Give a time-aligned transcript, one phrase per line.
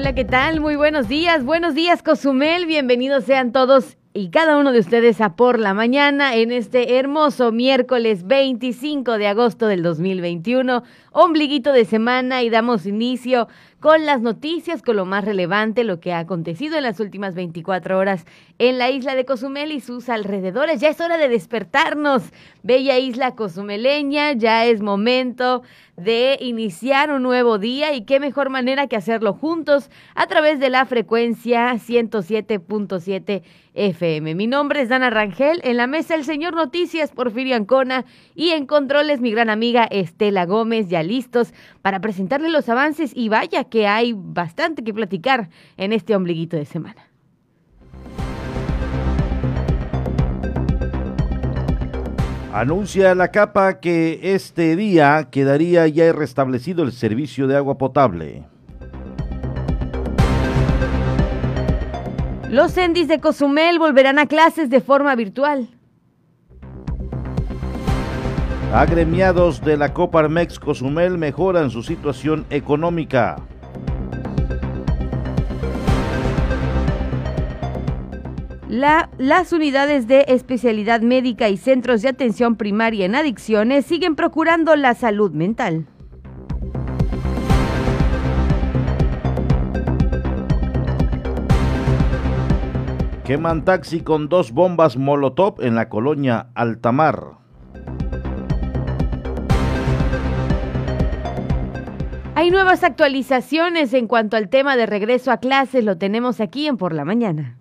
[0.00, 0.60] Hola, ¿qué tal?
[0.60, 1.44] Muy buenos días.
[1.44, 2.64] Buenos días, Cozumel.
[2.64, 7.52] Bienvenidos sean todos y cada uno de ustedes a por la mañana en este hermoso
[7.52, 13.48] miércoles 25 de agosto del 2021, ombliguito de semana y damos inicio
[13.80, 17.98] con las noticias, con lo más relevante, lo que ha acontecido en las últimas 24
[17.98, 18.26] horas
[18.58, 20.80] en la isla de Cozumel y sus alrededores.
[20.80, 22.24] Ya es hora de despertarnos,
[22.62, 25.62] bella isla cozumeleña, ya es momento
[25.96, 30.70] de iniciar un nuevo día y qué mejor manera que hacerlo juntos a través de
[30.70, 33.42] la frecuencia 107.7
[33.74, 34.34] FM.
[34.34, 38.04] Mi nombre es Dana Rangel, en la mesa el señor Noticias Porfirio Ancona
[38.34, 43.28] y en controles mi gran amiga Estela Gómez, ya listos para presentarle los avances y
[43.28, 47.10] vaya que hay bastante que platicar en este ombliguito de semana.
[52.52, 58.44] Anuncia la capa que este día quedaría ya restablecido el servicio de agua potable.
[62.50, 65.68] Los Endis de Cozumel volverán a clases de forma virtual.
[68.72, 73.36] Agremiados de la Coparmex Cozumel mejoran su situación económica.
[78.68, 84.94] las unidades de especialidad médica y centros de atención primaria en adicciones siguen procurando la
[84.94, 85.88] salud mental.
[93.24, 97.39] Queman taxi con dos bombas Molotov en la colonia Altamar.
[102.40, 106.78] Hay nuevas actualizaciones en cuanto al tema de regreso a clases, lo tenemos aquí en
[106.78, 107.58] Por la Mañana.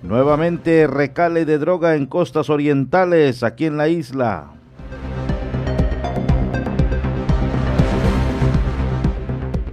[0.00, 4.52] Nuevamente recale de droga en costas orientales, aquí en la isla.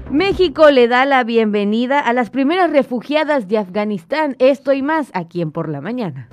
[0.09, 4.35] México le da la bienvenida a las primeras refugiadas de Afganistán.
[4.39, 6.27] Esto y más aquí en Por la Mañana.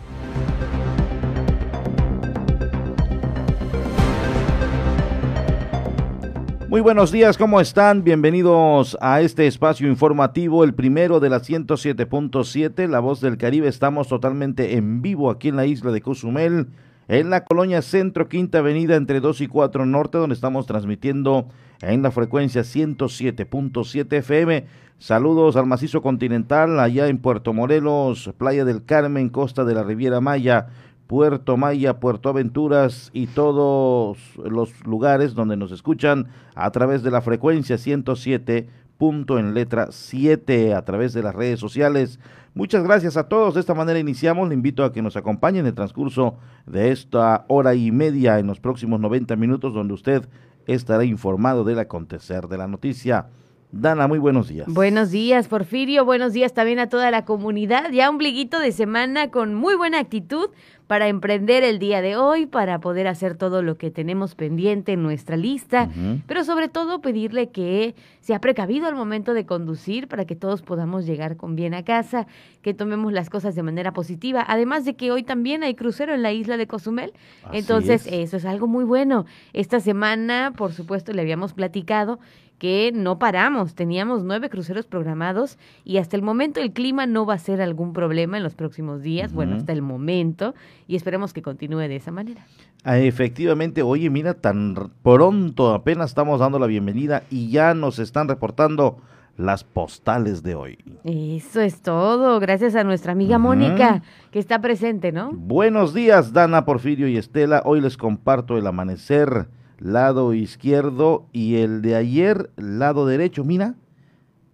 [6.75, 8.03] Muy buenos días, ¿cómo están?
[8.03, 13.69] Bienvenidos a este espacio informativo, el primero de la 107.7, La Voz del Caribe.
[13.69, 16.67] Estamos totalmente en vivo aquí en la isla de Cozumel,
[17.07, 21.47] en la colonia Centro, Quinta Avenida, entre 2 y 4 Norte, donde estamos transmitiendo
[21.81, 24.67] en la frecuencia 107.7 FM.
[24.99, 30.21] Saludos al macizo continental, allá en Puerto Morelos, Playa del Carmen, Costa de la Riviera
[30.21, 30.67] Maya,
[31.15, 36.27] Puerto Maya, Puerto Aventuras y todos los lugares donde nos escuchan
[36.57, 41.61] a través de la frecuencia 107 punto en letra 7 a través de las redes
[41.61, 42.19] sociales.
[42.53, 43.55] Muchas gracias a todos.
[43.55, 44.49] De esta manera iniciamos.
[44.49, 46.35] Le invito a que nos acompañe en el transcurso
[46.67, 50.29] de esta hora y media en los próximos 90 minutos donde usted
[50.67, 53.29] estará informado del acontecer de la noticia.
[53.77, 54.69] Dana, muy buenos días.
[54.69, 56.05] Buenos días, Porfirio.
[56.05, 57.91] Buenos días también a toda la comunidad.
[57.91, 60.51] Ya un bliguito de semana con muy buena actitud
[60.87, 65.03] para emprender el día de hoy, para poder hacer todo lo que tenemos pendiente en
[65.03, 65.89] nuestra lista,
[66.27, 71.07] pero sobre todo pedirle que sea precavido al momento de conducir para que todos podamos
[71.07, 72.27] llegar con bien a casa,
[72.61, 76.23] que tomemos las cosas de manera positiva, además de que hoy también hay crucero en
[76.23, 77.13] la isla de Cozumel,
[77.53, 79.25] entonces eso es algo muy bueno.
[79.55, 82.19] Esta semana, por supuesto, le habíamos platicado
[82.59, 83.75] que no paramos.
[83.75, 87.93] Teníamos nueve cruceros programados y hasta el momento el clima no va a ser algún
[87.93, 90.55] problema en los próximos días, bueno, hasta el momento,
[90.87, 92.47] y esperemos que continúe de esa manera.
[92.85, 98.29] Ah, efectivamente, oye, mira, tan pronto apenas estamos dando la bienvenida y ya nos están
[98.29, 98.99] reportando
[99.37, 100.79] las postales de hoy.
[101.03, 105.33] Eso es todo, gracias a nuestra amiga Mónica, que está presente, ¿no?
[105.33, 107.63] Buenos días, Dana, Porfirio y Estela.
[107.65, 109.49] Hoy les comparto el amanecer
[109.79, 113.45] lado izquierdo y el de ayer, lado derecho.
[113.45, 113.75] Mira,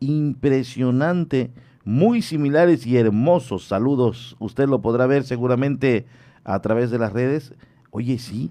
[0.00, 1.50] impresionante,
[1.84, 3.64] muy similares y hermosos.
[3.64, 6.06] Saludos, usted lo podrá ver seguramente
[6.44, 7.54] a través de las redes.
[7.90, 8.50] Oye, sí,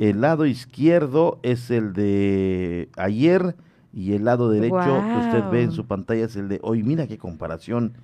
[0.00, 3.56] el lado izquierdo es el de ayer
[3.92, 6.82] y el lado derecho que usted ve en su pantalla es el de hoy.
[6.82, 7.94] Mira qué comparación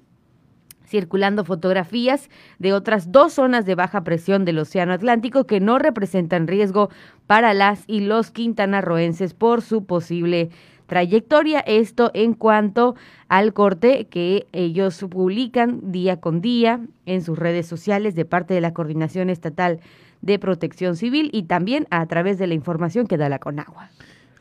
[0.96, 6.48] circulando fotografías de otras dos zonas de baja presión del Océano Atlántico que no representan
[6.48, 6.90] riesgo
[7.28, 10.52] para las y los quintanarroenses por su posible
[10.88, 11.60] trayectoria.
[11.60, 12.96] Esto en cuanto
[13.28, 18.62] al corte que ellos publican día con día en sus redes sociales de parte de
[18.62, 19.82] la Coordinación Estatal
[20.22, 23.90] de Protección Civil y también a través de la información que da la Conagua.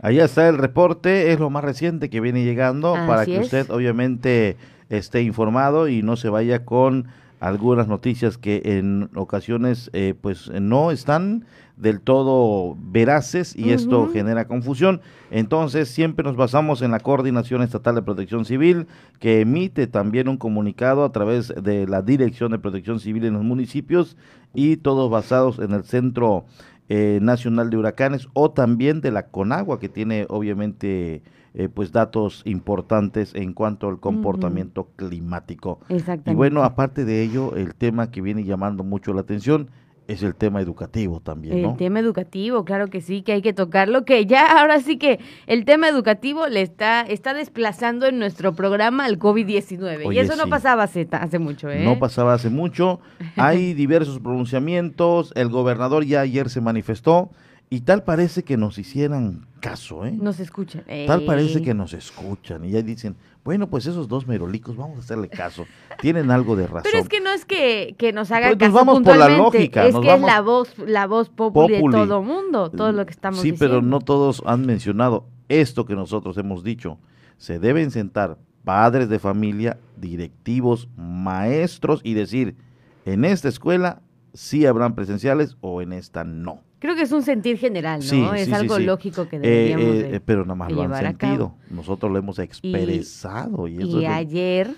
[0.00, 4.56] Ahí está el reporte, es lo más reciente que viene llegando para que usted obviamente
[4.88, 7.06] esté informado y no se vaya con
[7.40, 11.44] algunas noticias que en ocasiones eh, pues no están
[11.76, 15.02] del todo veraces y esto genera confusión.
[15.31, 18.86] Entonces siempre nos basamos en la Coordinación Estatal de Protección Civil
[19.19, 23.42] que emite también un comunicado a través de la Dirección de Protección Civil en los
[23.42, 24.16] municipios
[24.54, 26.46] y todos basados en el Centro
[26.88, 31.22] eh, Nacional de Huracanes o también de la CONAGUA que tiene obviamente
[31.56, 35.78] eh, pues datos importantes en cuanto al comportamiento climático.
[36.26, 39.70] Y bueno, aparte de ello, el tema que viene llamando mucho la atención
[40.08, 41.70] es el tema educativo también, ¿no?
[41.70, 45.20] El tema educativo, claro que sí, que hay que tocarlo, que ya ahora sí que
[45.46, 50.12] el tema educativo le está, está desplazando en nuestro programa al COVID-19.
[50.12, 51.84] Y eso no pasaba hace, hace mucho, ¿eh?
[51.84, 53.00] No pasaba hace mucho.
[53.36, 55.32] Hay diversos pronunciamientos.
[55.36, 57.30] El gobernador ya ayer se manifestó
[57.70, 60.12] y tal parece que nos hicieran caso, ¿eh?
[60.12, 60.84] Nos escuchan.
[61.06, 65.00] Tal parece que nos escuchan y ya dicen, bueno, pues esos dos merolicos, vamos a
[65.00, 65.66] hacerle caso.
[66.00, 66.82] Tienen algo de razón.
[66.84, 69.28] Pero es que no es que, que nos hagan pues caso nos vamos por la
[69.28, 69.87] lógica.
[69.87, 73.40] Es que es la voz, la voz populi, de todo mundo, todo lo que estamos
[73.40, 73.75] sí, diciendo.
[73.75, 76.99] Sí, pero no todos han mencionado esto que nosotros hemos dicho.
[77.37, 82.56] Se deben sentar padres de familia, directivos, maestros y decir,
[83.05, 84.00] en esta escuela
[84.32, 86.60] sí habrán presenciales o en esta no.
[86.84, 88.34] Creo que es un sentir general, ¿no?
[88.34, 91.54] es algo lógico que deberíamos eh, eh, Pero nada más lo han sentido.
[91.70, 93.66] Nosotros lo hemos expresado.
[93.66, 94.70] Y, ayer...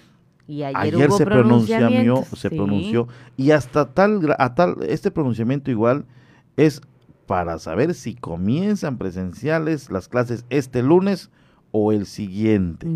[0.46, 6.04] Y ayer, se pronunció, se pronunció y hasta tal, a tal, este pronunciamiento igual
[6.56, 6.80] es
[7.26, 11.30] para saber si comienzan presenciales las clases este lunes
[11.72, 12.86] o el siguiente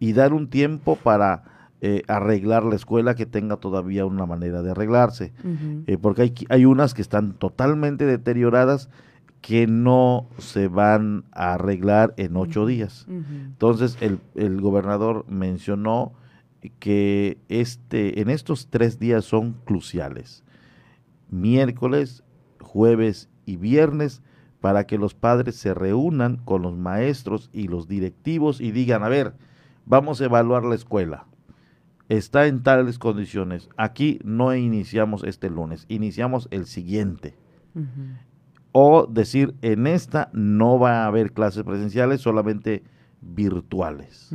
[0.00, 1.44] y dar un tiempo para
[1.82, 5.32] eh, arreglar la escuela que tenga todavía una manera de arreglarse.
[5.86, 8.90] Eh, porque hay, hay unas que están totalmente deterioradas
[9.40, 13.06] que no se van a arreglar en ocho días.
[13.08, 16.12] Entonces el, el, gobernador mencionó
[16.80, 20.44] que este, en estos tres días son cruciales.
[21.30, 22.24] Miércoles,
[22.60, 24.20] jueves y viernes
[24.60, 29.08] para que los padres se reúnan con los maestros y los directivos y digan, a
[29.08, 29.32] ver,
[29.86, 31.24] vamos a evaluar la escuela
[32.10, 33.70] está en tales condiciones.
[33.76, 37.36] Aquí no iniciamos este lunes, iniciamos el siguiente.
[38.72, 42.82] O decir, en esta no va a haber clases presenciales, solamente
[43.20, 44.34] virtuales.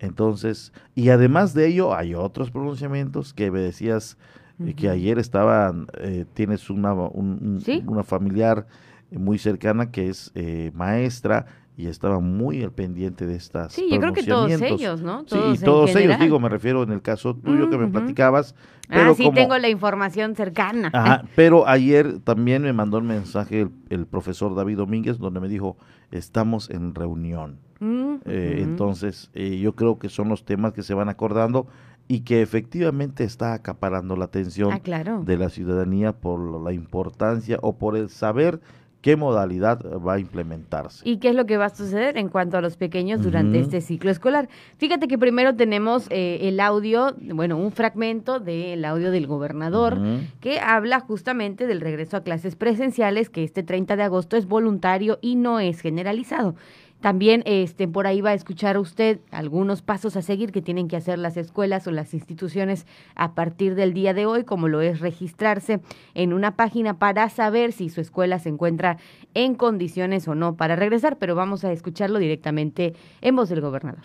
[0.00, 4.18] Entonces, y además de ello, hay otros pronunciamientos que me decías
[4.58, 8.66] eh, que ayer estaban, eh, tienes una, una familiar
[9.12, 11.46] muy cercana que es eh, maestra
[11.78, 13.72] y estaba muy al pendiente de estas.
[13.72, 15.24] Sí, yo creo que todos ellos, ¿no?
[15.28, 18.56] sí, y todos ellos, digo, me refiero en el caso tuyo que me platicabas.
[18.88, 20.90] ah, sí, tengo la información cercana.
[20.92, 25.76] Ajá, pero ayer también me mandó un mensaje el, profesor David Domínguez donde me dijo,
[26.10, 27.60] estamos en reunión.
[27.78, 31.68] Mm, eh, entonces, eh, yo creo que son los temas que se van acordando
[32.08, 37.78] y que efectivamente está acaparando la atención ah, de la ciudadanía por la importancia o
[37.78, 38.60] por el saber
[39.00, 41.08] qué modalidad va a implementarse.
[41.08, 43.80] ¿Y qué es lo que va a suceder en cuanto a los pequeños durante este
[43.80, 44.48] ciclo escolar?
[44.76, 49.98] Fíjate que primero tenemos eh, el audio, bueno, un fragmento del audio del gobernador
[50.40, 55.18] que habla justamente del regreso a clases presenciales, que este 30 de agosto es voluntario
[55.20, 56.54] y no es generalizado.
[57.00, 60.96] También este, por ahí va a escuchar usted algunos pasos a seguir que tienen que
[60.96, 64.98] hacer las escuelas o las instituciones a partir del día de hoy, como lo es
[64.98, 65.80] registrarse
[66.14, 68.98] en una página para saber si su escuela se encuentra
[69.34, 74.04] en condiciones o no para regresar, pero vamos a escucharlo directamente en voz del gobernador.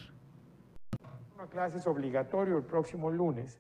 [1.36, 3.60] Una clase es obligatorio el próximo lunes.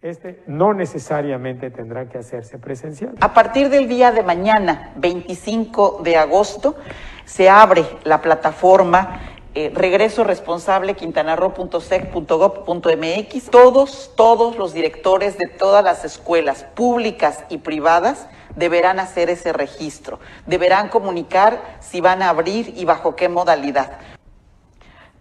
[0.00, 3.16] Este no necesariamente tendrá que hacerse presencial.
[3.20, 6.76] A partir del día de mañana, 25 de agosto,
[7.24, 9.22] se abre la plataforma
[9.54, 13.50] eh, regreso responsable quintanarro.sec.gov.mx.
[13.50, 20.20] Todos, todos los directores de todas las escuelas públicas y privadas deberán hacer ese registro,
[20.46, 23.98] deberán comunicar si van a abrir y bajo qué modalidad.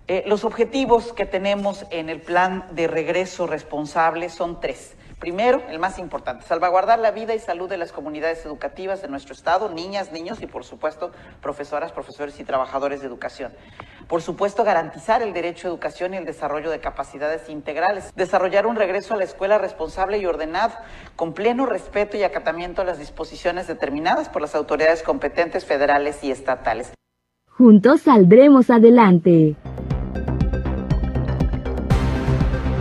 [0.10, 4.96] Eh, los objetivos que tenemos en el plan de regreso responsable son tres.
[5.20, 9.34] Primero, el más importante, salvaguardar la vida y salud de las comunidades educativas de nuestro
[9.34, 11.12] Estado, niñas, niños y, por supuesto,
[11.42, 13.52] profesoras, profesores y trabajadores de educación.
[14.08, 18.14] Por supuesto, garantizar el derecho a educación y el desarrollo de capacidades integrales.
[18.16, 20.74] Desarrollar un regreso a la escuela responsable y ordenado,
[21.18, 26.32] con pleno respeto y acatamiento a las disposiciones determinadas por las autoridades competentes federales y
[26.32, 26.94] estatales.
[27.58, 29.56] Juntos saldremos adelante.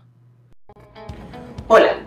[1.69, 2.05] Hola,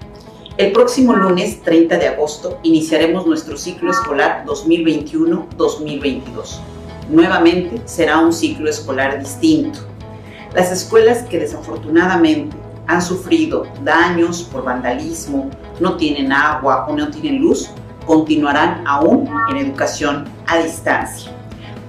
[0.58, 6.60] el próximo lunes 30 de agosto iniciaremos nuestro ciclo escolar 2021-2022.
[7.10, 9.80] Nuevamente será un ciclo escolar distinto
[10.54, 12.56] las escuelas que desafortunadamente
[12.88, 17.70] han sufrido daños por vandalismo, no tienen agua o no tienen luz,
[18.06, 21.32] continuarán aún en educación a distancia.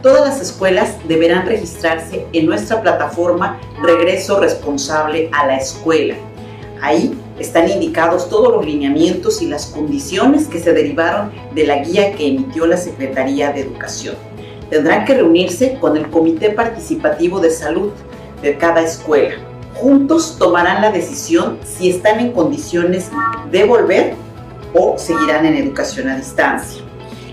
[0.02, 6.14] Todas las escuelas deberán registrarse en nuestra plataforma Regreso Responsable a la Escuela.
[6.82, 12.14] Ahí están indicados todos los lineamientos y las condiciones que se derivaron de la guía
[12.14, 14.14] que emitió la Secretaría de Educación.
[14.68, 17.90] Tendrán que reunirse con el Comité Participativo de Salud
[18.42, 19.34] de cada escuela.
[19.74, 23.10] Juntos tomarán la decisión si están en condiciones
[23.50, 24.14] de volver
[24.74, 26.82] o seguirán en educación a distancia.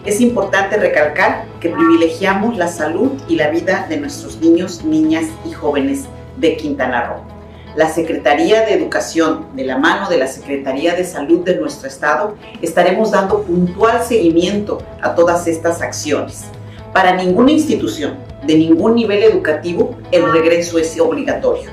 [0.06, 5.52] Es importante recalcar que privilegiamos la salud y la vida de nuestros niños, niñas y
[5.52, 6.06] jóvenes
[6.38, 7.38] de Quintana Roo.
[7.76, 12.36] La Secretaría de Educación, de la mano de la Secretaría de Salud de nuestro Estado,
[12.62, 16.46] estaremos dando puntual seguimiento a todas estas acciones.
[16.94, 18.16] Para ninguna institución,
[18.48, 21.70] de ningún nivel educativo, el regreso es obligatorio.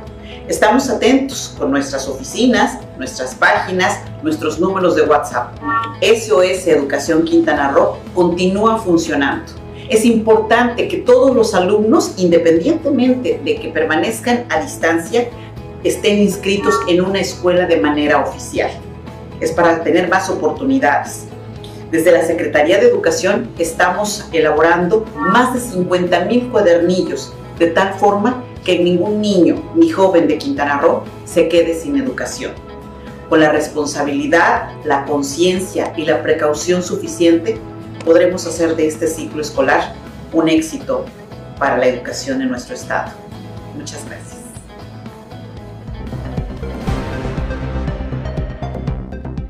[0.49, 5.57] Estamos atentos con nuestras oficinas, nuestras páginas, nuestros números de WhatsApp.
[6.03, 9.53] SOS Educación Quintana Roo continúa funcionando.
[9.89, 15.29] Es importante que todos los alumnos, independientemente de que permanezcan a distancia,
[15.83, 18.71] estén inscritos en una escuela de manera oficial.
[19.41, 21.27] Es para tener más oportunidades.
[21.95, 28.43] Desde la Secretaría de Educación estamos elaborando más de 50 mil cuadernillos, de tal forma
[28.65, 32.51] que ningún niño ni joven de Quintana Roo se quede sin educación.
[33.29, 37.59] Con la responsabilidad, la conciencia y la precaución suficiente,
[38.05, 39.95] podremos hacer de este ciclo escolar
[40.33, 41.05] un éxito
[41.61, 43.13] para la educación en nuestro Estado.
[43.79, 44.34] Muchas gracias.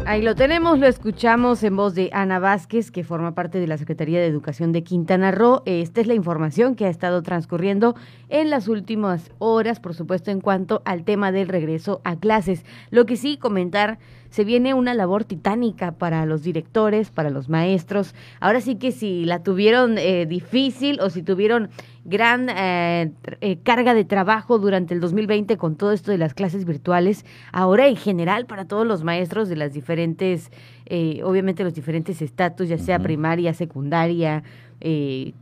[0.06, 3.78] Ahí lo tenemos, lo escuchamos en voz de Ana Vázquez, que forma parte de la
[3.78, 5.62] Secretaría de Educación de Quintana Roo.
[5.64, 7.94] Esta es la información que ha estado transcurriendo
[8.28, 12.66] en las últimas horas, por supuesto, en cuanto al tema del regreso a clases.
[12.90, 13.98] Lo que sí comentar,
[14.34, 18.16] se viene una labor titánica para los directores, para los maestros.
[18.40, 21.70] Ahora sí que si la tuvieron eh, difícil o si tuvieron
[22.04, 26.64] gran eh, eh, carga de trabajo durante el 2020 con todo esto de las clases
[26.64, 30.50] virtuales, ahora en general para todos los maestros de las diferentes,
[30.86, 34.42] eh, obviamente los diferentes estatus, ya sea primaria, secundaria,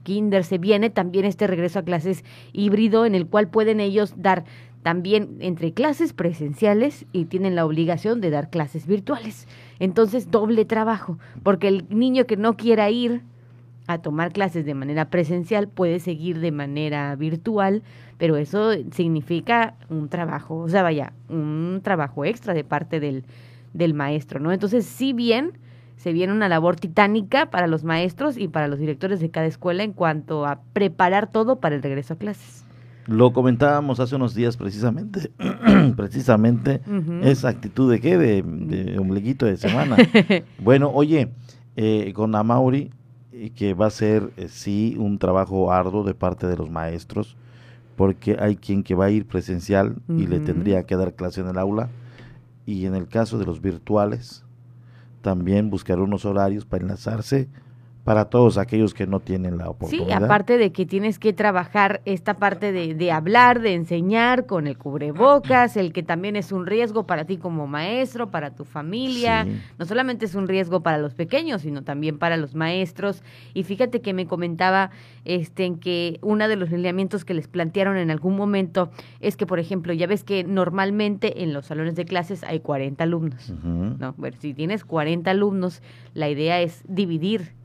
[0.04, 2.22] kinder, se viene también este regreso a clases
[2.52, 4.44] híbrido en el cual pueden ellos dar
[4.82, 9.46] también entre clases presenciales y tienen la obligación de dar clases virtuales.
[9.78, 13.22] Entonces, doble trabajo, porque el niño que no quiera ir
[13.86, 17.82] a tomar clases de manera presencial puede seguir de manera virtual,
[18.18, 23.24] pero eso significa un trabajo, o sea, vaya, un trabajo extra de parte del,
[23.72, 24.52] del maestro, ¿no?
[24.52, 25.58] Entonces, si bien
[25.96, 29.84] se viene una labor titánica para los maestros y para los directores de cada escuela
[29.84, 32.61] en cuanto a preparar todo para el regreso a clases.
[33.06, 35.30] Lo comentábamos hace unos días precisamente,
[35.96, 36.80] precisamente
[37.22, 39.96] esa actitud de qué, de, de ombliguito de semana.
[40.58, 41.30] bueno, oye,
[41.76, 42.90] eh, con Amauri
[43.56, 47.36] que va a ser eh, sí un trabajo arduo de parte de los maestros,
[47.96, 51.48] porque hay quien que va a ir presencial y le tendría que dar clase en
[51.48, 51.90] el aula,
[52.66, 54.44] y en el caso de los virtuales,
[55.20, 57.48] también buscar unos horarios para enlazarse
[58.04, 60.18] para todos aquellos que no tienen la oportunidad.
[60.18, 64.66] Sí, aparte de que tienes que trabajar esta parte de, de, hablar, de enseñar con
[64.66, 69.46] el cubrebocas, el que también es un riesgo para ti como maestro, para tu familia,
[69.78, 73.22] no solamente es un riesgo para los pequeños, sino también para los maestros.
[73.54, 74.90] Y fíjate que me comentaba
[75.24, 78.90] este, en que uno de los lineamientos que les plantearon en algún momento
[79.20, 83.04] es que, por ejemplo, ya ves que normalmente en los salones de clases hay 40
[83.04, 84.14] alumnos, ¿no?
[84.16, 85.82] Bueno, si tienes 40 alumnos,
[86.14, 87.61] la idea es dividir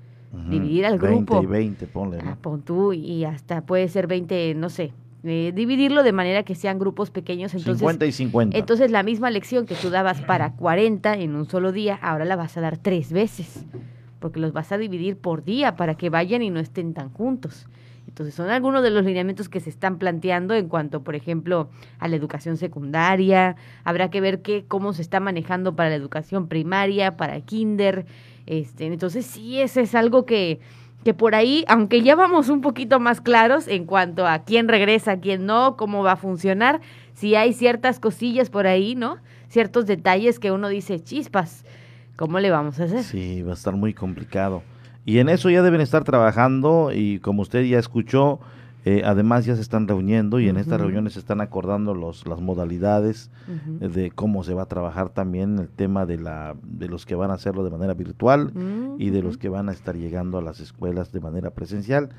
[0.50, 1.36] dividir al grupo.
[1.36, 2.20] 20 y 20, ponle.
[2.22, 4.94] Ah, pon tú y hasta puede ser 20, no sé.
[5.24, 7.54] Eh, dividirlo de manera que sean grupos pequeños.
[7.54, 8.58] Entonces, 50 y 50.
[8.58, 12.36] Entonces la misma lección que tú dabas para 40 en un solo día, ahora la
[12.36, 13.66] vas a dar tres veces,
[14.20, 17.68] porque los vas a dividir por día para que vayan y no estén tan juntos.
[18.08, 21.70] Entonces son algunos de los lineamientos que se están planteando en cuanto, por ejemplo,
[22.00, 23.58] a la educación secundaria.
[23.84, 28.06] Habrá que ver qué, cómo se está manejando para la educación primaria, para kinder.
[28.48, 30.60] Este, entonces sí, ese es algo que,
[31.04, 35.20] que por ahí, aunque ya vamos un poquito más claros en cuanto a quién regresa,
[35.20, 36.80] quién no, cómo va a funcionar,
[37.14, 39.18] sí hay ciertas cosillas por ahí, ¿no?
[39.50, 41.66] Ciertos detalles que uno dice, chispas,
[42.16, 43.04] ¿cómo le vamos a hacer?
[43.04, 44.64] Sí, va a estar muy complicado.
[45.06, 48.40] Y en eso ya deben estar trabajando y como usted ya escuchó,
[48.90, 52.40] eh, además ya se están reuniendo y en estas reuniones se están acordando los, las
[52.40, 53.30] modalidades
[53.82, 57.16] eh, de cómo se va a trabajar también el tema de, la, de los que
[57.16, 58.54] van a hacerlo de manera virtual
[58.98, 62.12] y de los que van a estar llegando a las escuelas de manera presencial.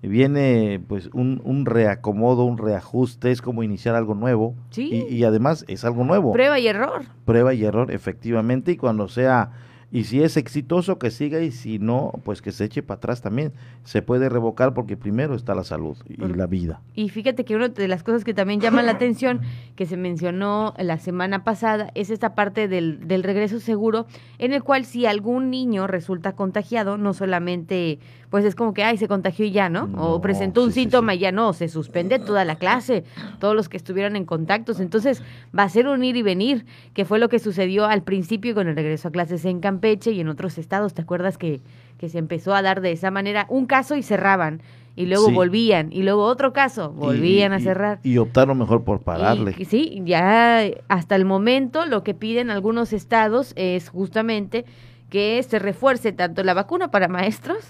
[0.00, 5.66] Viene pues un, un reacomodo, un reajuste, es como iniciar algo nuevo y, y además
[5.68, 6.32] es algo nuevo.
[6.32, 7.02] Prueba y error.
[7.26, 9.50] Prueba y error, efectivamente, y cuando sea
[9.94, 13.22] y si es exitoso, que siga y si no, pues que se eche para atrás
[13.22, 13.52] también.
[13.84, 16.82] Se puede revocar porque primero está la salud y la vida.
[16.96, 19.42] Y fíjate que una de las cosas que también llama la atención,
[19.76, 24.06] que se mencionó la semana pasada, es esta parte del, del regreso seguro,
[24.38, 28.00] en el cual si algún niño resulta contagiado, no solamente,
[28.34, 29.88] pues es como que, ay, se contagió y ya, ¿no?
[29.96, 33.04] o presentó un síntoma y ya no, se suspende toda la clase,
[33.38, 34.80] todos los que estuvieron en contactos.
[34.80, 35.22] Entonces
[35.56, 38.66] va a ser un ir y venir, que fue lo que sucedió al principio con
[38.66, 40.94] el regreso a clases en Campeche y en otros estados.
[40.94, 41.60] ¿Te acuerdas que,
[41.96, 44.62] que se empezó a dar de esa manera un caso y cerraban?
[44.96, 48.00] Y luego volvían, y luego otro caso, volvían a cerrar.
[48.02, 49.54] Y, optaron mejor por pararle.
[49.64, 54.64] sí, ya hasta el momento lo que piden algunos estados es justamente
[55.08, 57.64] que se refuerce tanto la vacuna para maestros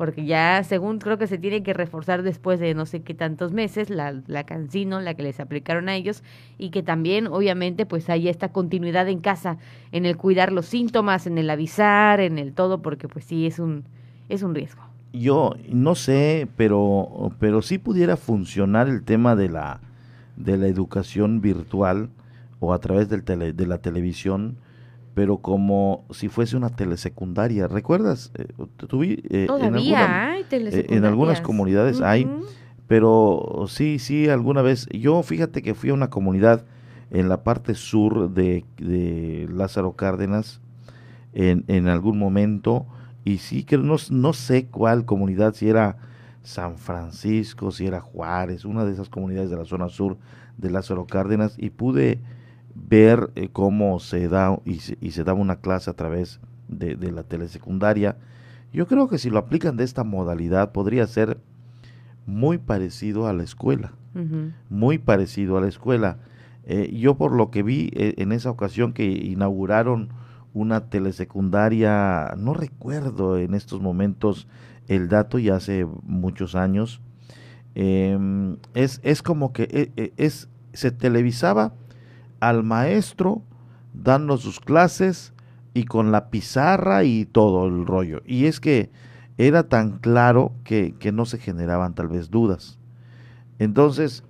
[0.00, 3.52] porque ya según creo que se tiene que reforzar después de no sé qué tantos
[3.52, 6.22] meses la, la cancino, la que les aplicaron a ellos,
[6.56, 9.58] y que también obviamente pues haya esta continuidad en casa,
[9.92, 13.58] en el cuidar los síntomas, en el avisar, en el todo, porque pues sí es
[13.58, 13.84] un,
[14.30, 14.80] es un riesgo.
[15.12, 19.80] Yo no sé, pero, pero sí pudiera funcionar el tema de la,
[20.36, 22.08] de la educación virtual
[22.58, 24.56] o a través del tele, de la televisión,
[25.14, 27.66] pero como si fuese una telesecundaria.
[27.66, 28.32] ¿Recuerdas?
[28.34, 28.46] Eh,
[29.30, 32.30] eh, Todavía hay eh, En algunas comunidades hay,
[32.86, 34.86] pero sí, sí, alguna vez.
[34.92, 36.64] Yo fíjate que fui a una comunidad
[37.10, 40.60] en la parte sur de, de Lázaro Cárdenas
[41.32, 42.86] en, en, algún momento
[43.24, 45.96] y sí que no, no sé cuál comunidad, si era
[46.42, 50.18] San Francisco, si era Juárez, una de esas comunidades de la zona sur
[50.56, 52.20] de Lázaro Cárdenas y pude
[52.74, 56.96] ver eh, cómo se da y se, y se daba una clase a través de,
[56.96, 58.16] de la telesecundaria.
[58.72, 61.38] Yo creo que si lo aplican de esta modalidad podría ser
[62.26, 63.92] muy parecido a la escuela,
[64.68, 66.18] muy parecido a la escuela.
[66.64, 70.10] Eh, yo por lo que vi eh, en esa ocasión que inauguraron
[70.52, 74.46] una telesecundaria, no recuerdo en estos momentos
[74.88, 77.00] el dato, ya hace muchos años,
[77.74, 81.74] em, es, es como que eh, eh, es, se televisaba
[82.40, 83.42] al maestro
[83.94, 85.32] dando sus clases
[85.74, 88.22] y con la pizarra y todo el rollo.
[88.26, 88.90] Y es que
[89.38, 92.78] era tan claro que, que no se generaban tal vez dudas.
[93.58, 94.24] Entonces,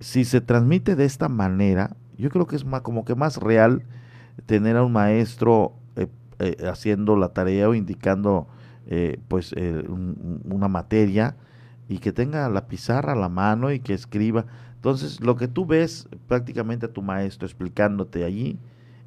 [0.00, 3.82] si se transmite de esta manera, yo creo que es más, como que más real
[4.46, 8.48] tener a un maestro eh, eh, haciendo la tarea o indicando
[8.86, 11.36] eh, pues eh, un- un- una materia
[11.88, 14.46] y que tenga la pizarra a la mano y que escriba.
[14.80, 18.58] Entonces, lo que tú ves prácticamente a tu maestro explicándote allí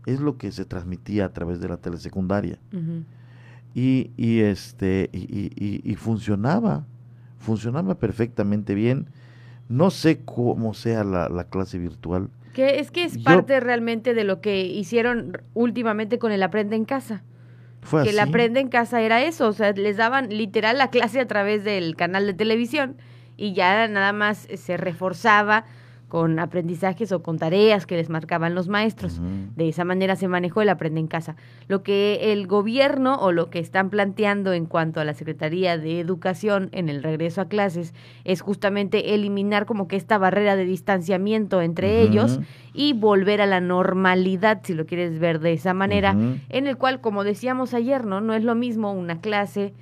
[0.06, 3.04] es lo que se transmitía a través de la telesecundaria Ujú.
[3.74, 6.86] y, y, este y, y- y- y funcionaba
[7.40, 9.08] funcionaba perfectamente bien
[9.68, 14.14] no sé cómo sea la, la clase virtual Que es que es Yo- parte realmente
[14.14, 17.24] de lo que hicieron últimamente con el Aprende en Casa.
[17.82, 20.90] fue que así el Aprende en Casa era eso, o sea, les daban literal la
[20.92, 22.96] clase a través del canal de televisión
[23.38, 25.66] y ya nada más se reforzaba
[26.14, 29.20] con aprendizajes o con tareas que les marcaban los maestros.
[29.56, 31.36] De esa manera se manejó el Aprende en Casa.
[31.68, 36.00] Lo que el gobierno o lo que están planteando en cuanto a la Secretaría de
[36.00, 41.64] Educación en el regreso a clases es justamente eliminar como que esta barrera de distanciamiento
[41.64, 42.40] entre ellos
[42.76, 46.16] y volver a la normalidad, si lo quieres ver de esa manera,
[46.50, 48.22] en el cual, como decíamos ayer, ¿no?
[48.22, 49.74] No es lo mismo una clase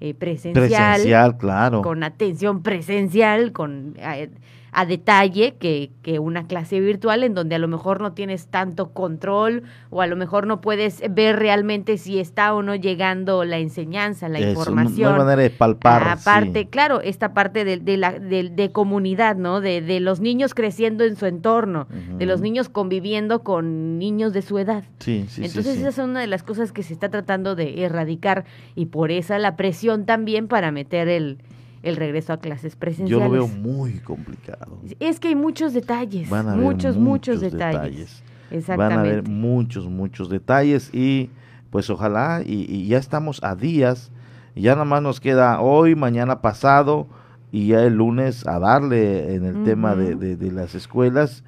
[0.00, 1.82] eh, presencial, presencial claro.
[1.82, 4.30] con atención presencial, con eh,
[4.72, 8.90] a detalle que, que una clase virtual en donde a lo mejor no tienes tanto
[8.92, 13.58] control o a lo mejor no puedes ver realmente si está o no llegando la
[13.58, 15.10] enseñanza, la Eso, información.
[15.10, 16.66] no hay manera de palpar Aparte, sí.
[16.66, 19.60] claro, esta parte de, de la de, de comunidad, ¿no?
[19.60, 24.42] De, de los niños creciendo en su entorno, de los niños conviviendo con niños de
[24.42, 24.84] su edad.
[25.00, 25.80] sí, sí, sí, Entonces sí.
[25.80, 29.38] esa es una de las cosas que se está tratando de erradicar y por esa
[29.38, 31.38] la presión también para meter el,
[31.82, 33.24] el regreso a clases yo presenciales.
[33.26, 37.40] lo veo muy complicado Es que hay muchos detalles, van a haber muchos, muchos, muchos
[37.40, 38.22] detalles.
[38.50, 38.94] Van Exactamente.
[38.96, 41.30] a haber muchos, muchos detalles y
[41.70, 44.10] pues ojalá y, y ya estamos a días,
[44.56, 47.06] ya nada más nos queda hoy, mañana pasado
[47.52, 50.18] y ya el lunes a darle en el tema de, Ujú.
[50.20, 51.44] de- de las escuelas.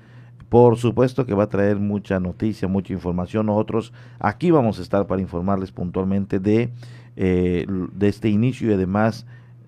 [0.49, 3.47] Por supuesto que va a traer mucha noticia, mucha información.
[3.47, 6.71] Nosotros aquí vamos a estar para informarles puntualmente de,
[7.17, 9.27] eh, de este inicio y además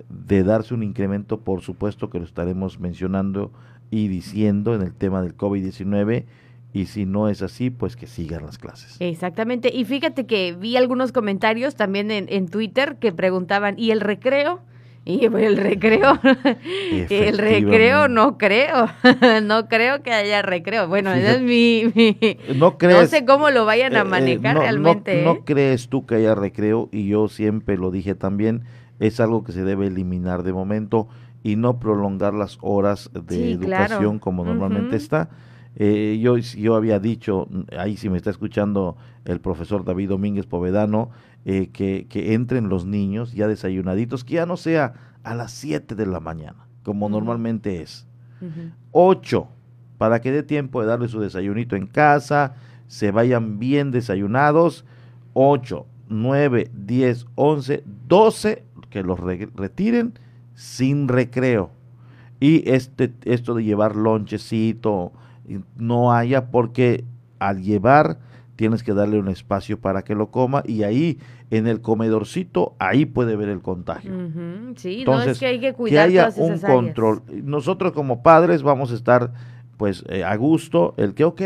[0.09, 3.51] de darse un incremento, por supuesto que lo estaremos mencionando
[3.91, 6.25] y diciendo en el tema del COVID-19
[6.73, 8.97] y si no es así, pues que sigan las clases.
[9.01, 9.71] Exactamente.
[9.73, 14.61] Y fíjate que vi algunos comentarios también en, en Twitter que preguntaban, ¿y el recreo?
[15.07, 16.19] Y el recreo,
[17.11, 18.89] el recreo no creo,
[19.43, 20.89] no creo que haya recreo.
[20.89, 22.99] Bueno, ese es mi, mi- ¿No crees?
[23.03, 25.23] no sé cómo lo vayan eh, a eh, manejar no- no- realmente.
[25.23, 25.43] No, ¿eh?
[25.45, 26.89] crees tú que haya recreo?
[26.91, 28.63] Y yo siempre lo dije también,
[29.01, 31.09] es algo que se debe eliminar de momento
[31.43, 33.85] y no prolongar las horas de Sí, claro.
[33.85, 35.29] educación como normalmente está.
[35.77, 41.11] Eh, yo, yo había dicho, ahí si me está escuchando el profesor David Domínguez Povedano,
[41.45, 45.95] eh, que, que entren los niños ya desayunaditos, que ya no sea a las 7
[45.97, 48.07] de la mañana, como normalmente es.
[48.41, 48.71] Ujú.
[48.93, 49.49] 8
[49.99, 52.55] para que dé tiempo de darle su desayunito en casa,
[52.89, 54.85] se vayan bien desayunados.
[55.35, 58.63] 8, 9, 10, 11, 12
[58.95, 60.15] que los re- retiren
[60.55, 61.71] sin recreo.
[62.39, 65.11] Y este esto de llevar lonchecito
[65.77, 67.05] no haya porque
[67.41, 68.19] al llevar
[68.55, 71.19] tienes que darle un espacio para que lo coma y ahí
[71.51, 74.13] en el comedorcito ahí puede ver el contagio
[74.77, 76.65] Sí, no es Entonces, que hay que haya todas un áreas.
[76.65, 77.23] control.
[77.43, 79.33] Nosotros como padres vamos a estar
[79.77, 81.43] pues eh, a gusto, el que ok,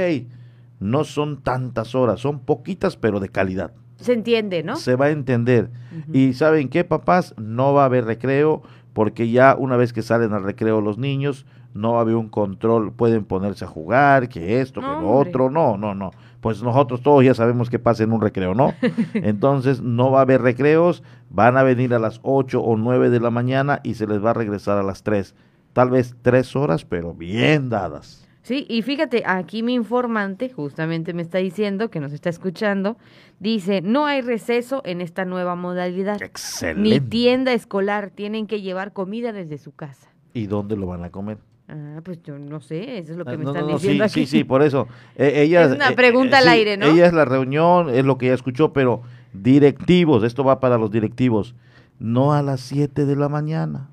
[0.80, 3.72] no son tantas horas, son poquitas pero de calidad.
[4.00, 4.76] Se entiende, ¿no?
[4.76, 5.70] Se va a entender.
[6.12, 10.32] Y saben qué, papás, no va a haber recreo porque ya una vez que salen
[10.32, 14.60] al recreo los niños, no va a haber un control, pueden ponerse a jugar, que
[14.60, 15.30] esto, que lo hombre.
[15.30, 16.10] otro, no, no, no.
[16.40, 18.74] Pues nosotros todos ya sabemos qué pasa en un recreo, ¿no?
[19.14, 23.20] Entonces no va a haber recreos, van a venir a las 8 o 9 de
[23.20, 25.34] la mañana y se les va a regresar a las 3.
[25.72, 28.27] Tal vez 3 horas, pero bien dadas.
[28.48, 32.96] Sí, y fíjate, aquí mi informante justamente me está diciendo, que nos está escuchando,
[33.40, 36.18] dice, no hay receso en esta nueva modalidad.
[36.18, 37.00] Ni Excelente.
[37.02, 40.08] tienda escolar, tienen que llevar comida desde su casa.
[40.32, 41.36] ¿Y dónde lo van a comer?
[41.68, 43.74] Ah, pues yo no sé, eso es lo que Ah, me no, están no, no,
[43.78, 44.26] diciendo sí, aquí.
[44.26, 44.88] sí, sí, por eso.
[45.14, 46.86] Eh, ella, Es una eh, pregunta eh, al sí, aire, ¿no?
[46.86, 49.02] Ella es la reunión, es lo que ella escuchó, pero
[49.34, 51.54] directivos, esto va para los directivos,
[51.98, 53.90] no a las 7 de la mañana.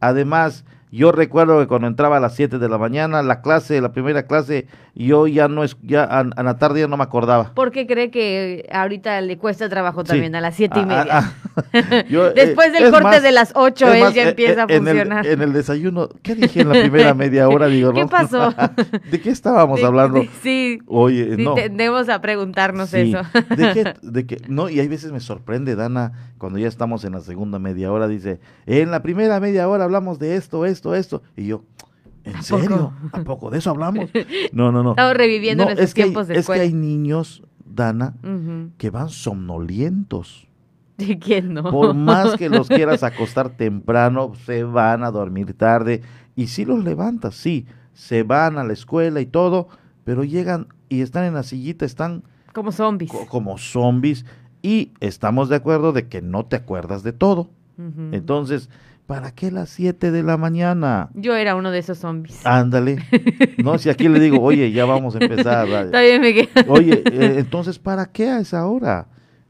[0.00, 3.92] Además, yo recuerdo que cuando entraba a las 7 de la mañana, la clase, la
[3.92, 7.52] primera clase, yo ya no es, ya a, a la tarde ya no me acordaba.
[7.54, 10.08] ¿Por qué cree que ahorita le cuesta trabajo Sí.
[10.08, 11.06] también a las siete y Ah, media?
[11.10, 12.04] ah, ah.
[12.08, 14.66] Yo, eh, Después del corte más, de las ocho, él más, ya eh, empieza a
[14.66, 15.26] eh, en el- funcionar.
[15.26, 17.66] En el, desayuno, ¿qué dije en la primera media hora?
[17.66, 18.54] Digo, ¿Qué no, pasó?
[19.10, 20.20] ¿De qué estábamos De- hablando?
[20.20, 21.54] de- sí, Oye, sí, no.
[21.54, 23.12] tendemos a preguntarnos Sí.
[23.14, 23.22] eso.
[23.56, 24.38] ¿De qué, de qué?
[24.48, 28.08] No, y hay veces me sorprende, Dana, cuando ya estamos en la segunda media hora,
[28.08, 31.22] dice, en la primera media hora hablamos de esto, esto, esto.
[31.36, 31.62] Y yo,
[32.24, 32.92] ¿en ¿A serio?
[33.12, 34.10] ¿A poco de eso hablamos?
[34.52, 34.90] No, no, no.
[34.90, 38.14] Estamos reviviendo No, nuestros es que hay- tiempos de Es que hay niños, Dana,
[38.78, 40.46] que van somnolientos.
[40.98, 41.62] ¿De quién no?
[41.70, 46.02] Por más que los quieras acostar temprano, se van a dormir tarde.
[46.36, 49.68] Y si los levantas, sí, se van a la escuela y todo,
[50.04, 53.10] pero llegan y están en la sillita, están Como zombies.
[53.10, 54.26] co- como zombies
[54.62, 57.48] y estamos de acuerdo de que no te acuerdas de todo.
[58.12, 58.68] Entonces,
[59.10, 61.10] ¿para qué las 7 de la mañana?
[61.14, 62.46] Yo era uno de esos zombies.
[62.46, 62.98] Ándale.
[63.58, 65.68] No, si aquí le digo, oye, ya vamos a empezar.
[65.68, 65.90] vaya.
[65.90, 66.64] Todavía me queda.
[66.68, 69.08] Oye, eh, entonces, ¿para qué a esa hora?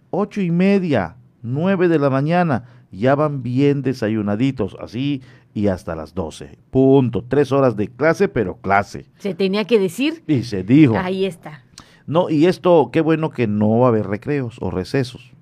[0.09, 5.20] Ocho y media, nueve de la mañana, ya van bien desayunaditos, así
[5.53, 6.57] y hasta las doce.
[6.70, 7.23] Punto.
[7.29, 9.11] Tres horas de clase, pero clase.
[9.18, 10.25] Se tenía que decir.
[10.27, 10.96] Y se dijo.
[10.96, 11.64] Ahí está.
[12.07, 15.33] No, y esto, qué bueno que no va a haber recreos o recesos.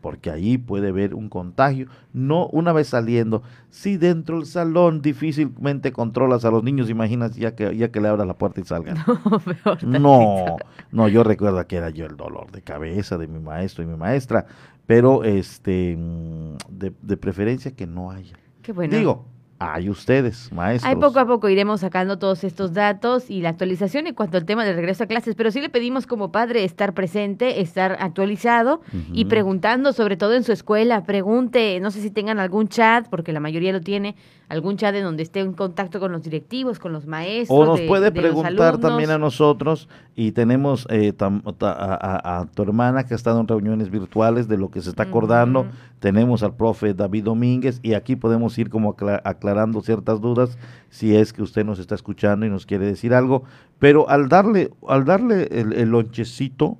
[0.00, 1.86] Porque ahí puede haber un contagio.
[2.12, 7.54] No una vez saliendo, si dentro del salón difícilmente controlas a los niños, imaginas ya
[7.54, 8.96] que ya que le abras la puerta y salgan.
[9.64, 10.56] Peor No,
[10.92, 13.96] no, yo recuerdo que era yo el dolor de cabeza de mi maestro y mi
[13.96, 14.46] maestra,
[14.86, 18.36] pero este mm, de, de preferencia que no haya.
[18.62, 18.96] Qué bueno.
[18.96, 19.24] Digo,
[19.62, 20.88] hay ustedes, maestros.
[20.90, 24.46] Ahí poco a poco iremos sacando todos estos datos y la actualización en cuanto al
[24.46, 28.80] tema del regreso a clases, pero sí le pedimos como padre estar presente, estar actualizado
[29.12, 33.32] y preguntando, sobre todo en su escuela, pregunte, no sé si tengan algún chat, porque
[33.34, 34.16] la mayoría lo tiene,
[34.48, 37.56] algún chat en donde esté en contacto con los directivos, con los maestros.
[37.58, 41.94] O nos de- puede de preguntar también a nosotros y tenemos eh, tam- ta- a,
[41.94, 45.02] a- a tu hermana que ha estado en reuniones virtuales de lo que se está
[45.04, 45.66] acordando.
[46.00, 50.58] Tenemos al profe David Domínguez y aquí podemos ir como acla- aclarando ciertas dudas
[50.88, 53.44] si es que usted nos está escuchando y nos quiere decir algo.
[53.78, 56.78] Pero al darle, al darle el, el lonchecito,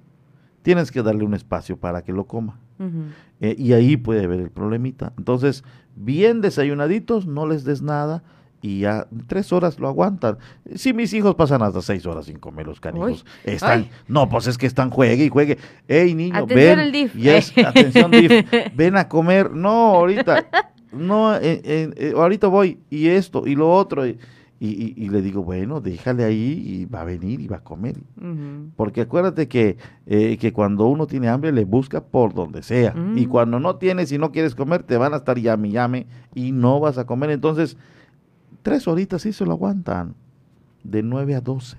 [0.62, 2.58] tienes que darle un espacio para que lo coma.
[3.40, 5.12] Eh, y ahí puede haber el problemita.
[5.18, 5.64] Entonces,
[5.96, 8.22] bien desayunaditos, no les des nada
[8.62, 10.36] y ya tres horas lo aguantan.
[10.74, 13.90] Si mis hijos pasan hasta seis horas sin comer los canijos, Uy, están, ay.
[14.08, 15.58] no, pues es que están juegue y juegue.
[15.88, 17.14] Ey, niño, Atención ven, el DIF.
[17.14, 18.44] yes, atención DIF,
[18.74, 19.50] ven a comer.
[19.50, 20.46] No, ahorita,
[20.92, 24.04] no, eh, eh, eh, ahorita voy y esto y lo otro.
[24.06, 24.18] Y,
[24.62, 27.96] y- le digo, bueno, déjale ahí y va a venir y va a comer.
[28.76, 32.92] Porque acuérdate que, eh, que cuando uno tiene hambre le busca por donde sea.
[33.16, 33.28] Y Mm.
[33.30, 36.78] cuando no tienes y no quieres comer, te van a estar llame llame y no
[36.78, 37.30] vas a comer.
[37.30, 37.78] Entonces,
[38.62, 40.14] tres horitas sí se lo aguantan.
[40.82, 41.76] De 9 a 12.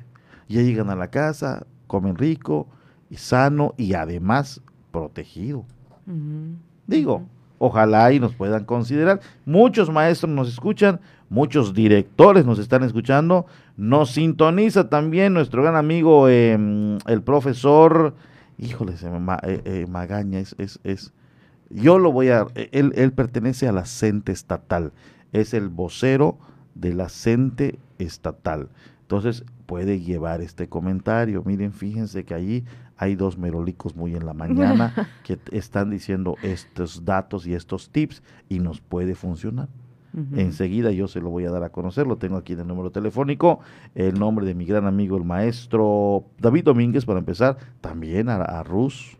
[0.47, 2.67] Ya llegan a la casa, comen rico
[3.09, 5.65] y sano y además protegido.
[6.87, 7.23] Digo,
[7.57, 9.21] ojalá y nos puedan considerar.
[9.45, 13.45] Muchos maestros nos escuchan, muchos directores nos están escuchando.
[13.77, 18.15] Nos sintoniza también nuestro gran amigo, em, el profesor,
[18.57, 21.13] híjole, se me eh, eh, Magaña, es, es, es,
[21.69, 24.91] yo lo voy a, él, él pertenece a la CENTE estatal,
[25.31, 26.37] es el vocero
[26.75, 28.69] de la CENTE estatal.
[29.01, 31.43] Entonces puede llevar este comentario.
[31.45, 32.63] Miren, fíjense que allí
[32.97, 38.21] hay dos merolicos muy en la mañana que están diciendo estos datos y estos tips
[38.47, 39.69] y nos puede funcionar.
[40.33, 42.91] Enseguida yo se lo voy a dar a conocer, lo tengo aquí en el número
[42.91, 43.61] telefónico,
[43.95, 48.61] el nombre de mi gran amigo, el maestro David Domínguez, para empezar, también a, a
[48.63, 49.17] Rus.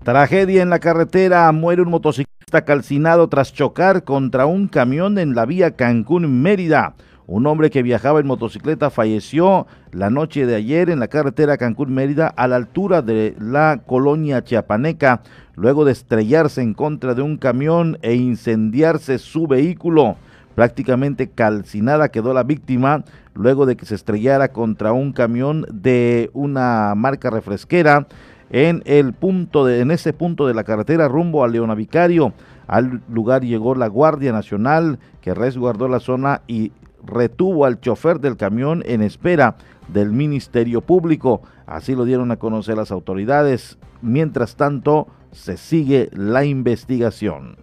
[0.08, 5.44] Tragedia en la carretera, muere un motociclista calcinado tras chocar contra un camión en la
[5.44, 6.94] vía Cancún-Mérida.
[7.26, 12.26] Un hombre que viajaba en motocicleta falleció la noche de ayer en la carretera Cancún-Mérida
[12.26, 15.20] a la altura de la colonia Chiapaneca,
[15.56, 20.16] luego de estrellarse en contra de un camión e incendiarse su vehículo.
[20.54, 26.94] Prácticamente calcinada quedó la víctima luego de que se estrellara contra un camión de una
[26.96, 28.06] marca refresquera
[28.50, 32.32] en el punto de, en ese punto de la carretera rumbo a Leona Vicario.
[32.66, 36.72] Al lugar llegó la Guardia Nacional que resguardó la zona y
[37.04, 39.56] retuvo al chofer del camión en espera
[39.88, 41.42] del Ministerio Público.
[41.66, 43.78] Así lo dieron a conocer las autoridades.
[44.02, 47.56] Mientras tanto, se sigue la investigación.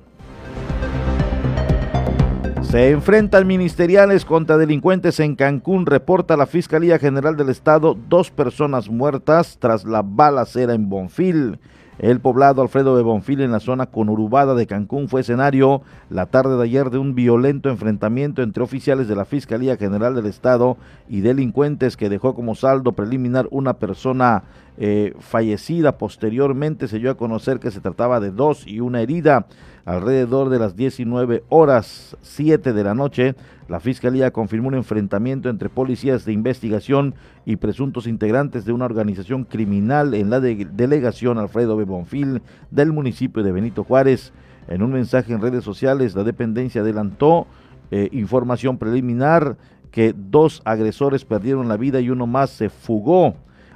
[2.70, 8.90] Se enfrentan ministeriales contra delincuentes en Cancún, reporta la Fiscalía General del Estado, dos personas
[8.90, 11.60] muertas tras la balacera en Bonfil.
[11.98, 16.58] El poblado Alfredo de Bonfil en la zona conurbada de Cancún fue escenario la tarde
[16.58, 20.76] de ayer de un violento enfrentamiento entre oficiales de la Fiscalía General del Estado
[21.08, 24.44] y delincuentes que dejó como saldo preliminar una persona
[24.78, 25.98] eh, fallecida.
[25.98, 29.46] Posteriormente se dio a conocer que se trataba de dos y una herida.
[29.86, 33.36] Alrededor de las 19 horas 7 de la noche,
[33.70, 37.14] la Fiscalía confirmó un enfrentamiento entre policías de investigación
[37.46, 41.84] y presuntos integrantes de una organización criminal en la delegación Alfredo B.
[41.84, 44.34] Bonfil del municipio de Benito Juárez.
[44.68, 47.46] En un mensaje en redes sociales, la dependencia adelantó
[47.92, 49.56] eh, información preliminar
[49.92, 53.36] que dos agresores perdieron la vida y uno más se fugó.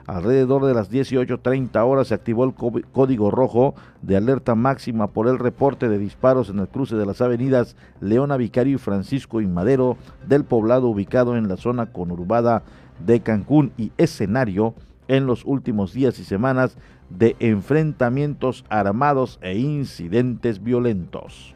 [0.09, 5.37] Alrededor de las 18.30 horas se activó el código rojo de alerta máxima por el
[5.37, 9.97] reporte de disparos en el cruce de las avenidas Leona Vicario y Francisco y Madero
[10.27, 12.63] del poblado ubicado en la zona conurbada
[13.05, 14.73] de Cancún y escenario
[15.07, 16.75] en los últimos días y semanas
[17.11, 21.53] de enfrentamientos armados e incidentes violentos.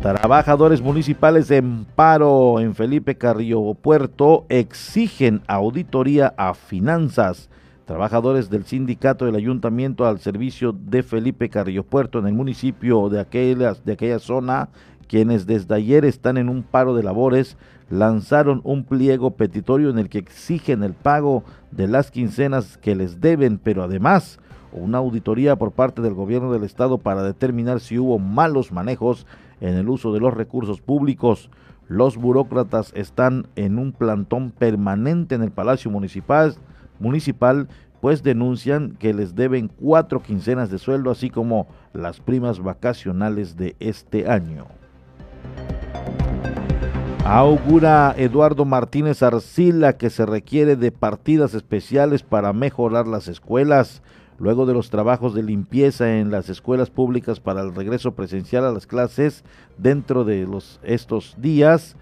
[0.00, 7.50] Trabajadores municipales en paro en Felipe Carrillo Puerto exigen auditoría a finanzas.
[7.84, 13.20] Trabajadores del sindicato del ayuntamiento al servicio de Felipe Carrillo Puerto en el municipio de,
[13.20, 14.70] aquellas, de aquella zona,
[15.06, 17.58] quienes desde ayer están en un paro de labores,
[17.90, 23.20] lanzaron un pliego petitorio en el que exigen el pago de las quincenas que les
[23.20, 24.38] deben, pero además
[24.72, 29.26] una auditoría por parte del gobierno del estado para determinar si hubo malos manejos
[29.60, 31.50] en el uso de los recursos públicos.
[31.88, 36.54] Los burócratas están en un plantón permanente en el Palacio Municipal,
[36.98, 37.68] municipal
[38.00, 43.76] pues denuncian que les deben cuatro quincenas de sueldo, así como las primas vacacionales de
[43.78, 44.66] este año.
[47.24, 54.02] Augura Eduardo Martínez Arcila que se requiere de partidas especiales para mejorar las escuelas
[54.40, 58.72] luego de los trabajos de limpieza en las escuelas públicas para el regreso presencial a
[58.72, 59.44] las clases
[59.76, 60.48] dentro de
[60.82, 61.94] estos días,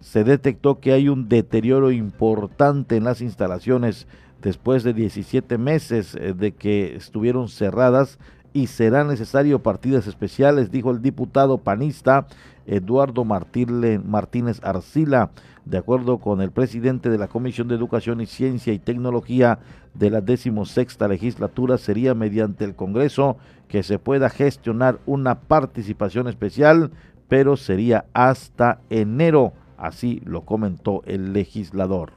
[0.00, 4.06] se detectó que hay un deterioro importante en las instalaciones
[4.42, 8.18] después de 17 meses eh, de que estuvieron cerradas
[8.52, 12.26] y será necesario partidas especiales, dijo el diputado panista
[12.66, 15.30] Eduardo Martínez Arcila,
[15.64, 19.58] de acuerdo con el presidente de la Comisión de Educación y Ciencia y Tecnología
[19.98, 23.36] de la decimosexta legislatura, sería mediante el Congreso
[23.68, 26.90] que se pueda gestionar una participación especial,
[27.28, 32.12] pero sería hasta enero, así lo comentó el legislador.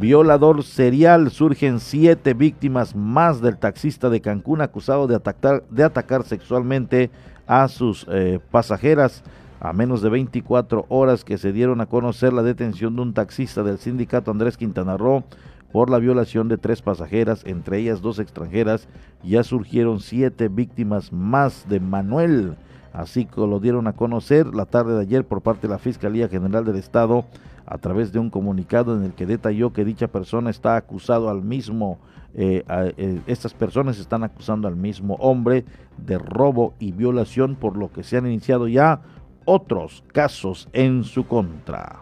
[0.00, 6.24] Violador serial, surgen siete víctimas más del taxista de Cancún acusado de atacar, de atacar
[6.24, 7.10] sexualmente
[7.46, 9.22] a sus eh, pasajeras
[9.60, 13.62] a menos de 24 horas que se dieron a conocer la detención de un taxista
[13.62, 15.22] del sindicato Andrés Quintana Roo
[15.70, 18.88] por la violación de tres pasajeras, entre ellas dos extranjeras,
[19.22, 22.56] ya surgieron siete víctimas más de Manuel.
[22.92, 26.28] Así que lo dieron a conocer la tarde de ayer por parte de la Fiscalía
[26.28, 27.24] General del Estado
[27.66, 31.42] a través de un comunicado en el que detalló que dicha persona está acusado al
[31.42, 31.98] mismo
[32.34, 35.64] eh, eh, estas personas están acusando al mismo hombre
[35.98, 39.00] de robo y violación, por lo que se han iniciado ya
[39.44, 42.00] otros casos en su contra.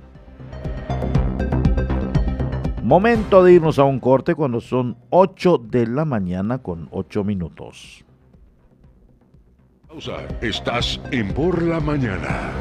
[2.83, 8.05] Momento de irnos a un corte cuando son 8 de la mañana con 8 minutos.
[10.41, 12.53] Estás en por la mañana.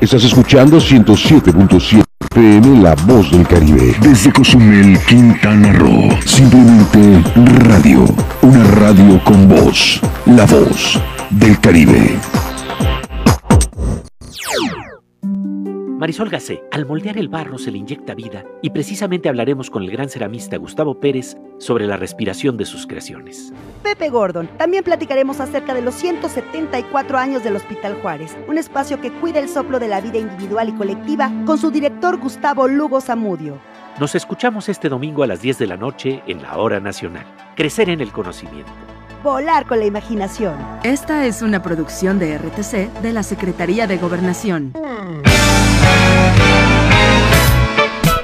[0.00, 2.07] Estás escuchando 107.7
[2.38, 3.96] La Voz del Caribe.
[4.00, 6.08] Desde Cozumel, Quintana Roo.
[6.24, 7.20] Simplemente
[7.66, 8.04] radio.
[8.42, 10.00] Una radio con voz.
[10.24, 12.16] La Voz del Caribe.
[15.98, 19.90] Marisol Gacé, al moldear el barro se le inyecta vida y precisamente hablaremos con el
[19.90, 23.52] gran ceramista Gustavo Pérez sobre la respiración de sus creaciones.
[23.82, 29.10] Pepe Gordon, también platicaremos acerca de los 174 años del Hospital Juárez, un espacio que
[29.10, 33.58] cuida el soplo de la vida individual y colectiva con su director Gustavo Lugo Zamudio.
[33.98, 37.26] Nos escuchamos este domingo a las 10 de la noche en la Hora Nacional.
[37.56, 38.70] Crecer en el conocimiento.
[39.24, 40.54] Volar con la imaginación.
[40.84, 44.74] Esta es una producción de RTC de la Secretaría de Gobernación.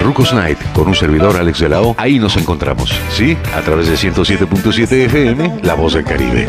[0.00, 1.94] Rucos Night, con un servidor Alex de la O.
[1.96, 3.36] Ahí nos encontramos, ¿sí?
[3.54, 6.48] A través de 107.7 FM, La Voz del Caribe.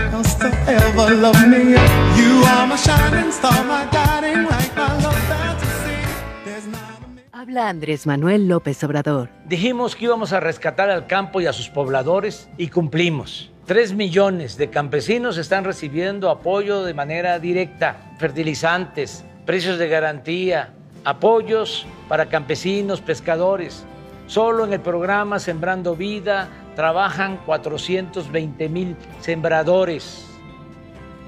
[7.31, 9.29] Habla Andrés Manuel López Obrador.
[9.45, 13.51] Dijimos que íbamos a rescatar al campo y a sus pobladores y cumplimos.
[13.65, 20.73] Tres millones de campesinos están recibiendo apoyo de manera directa, fertilizantes, precios de garantía,
[21.03, 23.85] apoyos para campesinos, pescadores.
[24.27, 30.25] Solo en el programa Sembrando Vida trabajan 420 mil sembradores.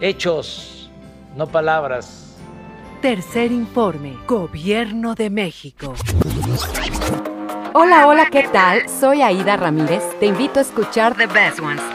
[0.01, 0.89] Hechos,
[1.35, 2.37] no palabras.
[3.01, 5.93] Tercer informe, Gobierno de México.
[7.73, 8.87] Hola, hola, ¿qué tal?
[8.89, 10.01] Soy Aida Ramírez.
[10.19, 11.94] Te invito a escuchar The Best Ones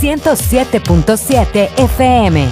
[0.00, 2.46] 107.7 FM.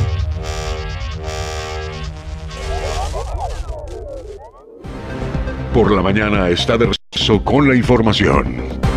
[5.73, 8.96] Por la mañana está de regreso con la información.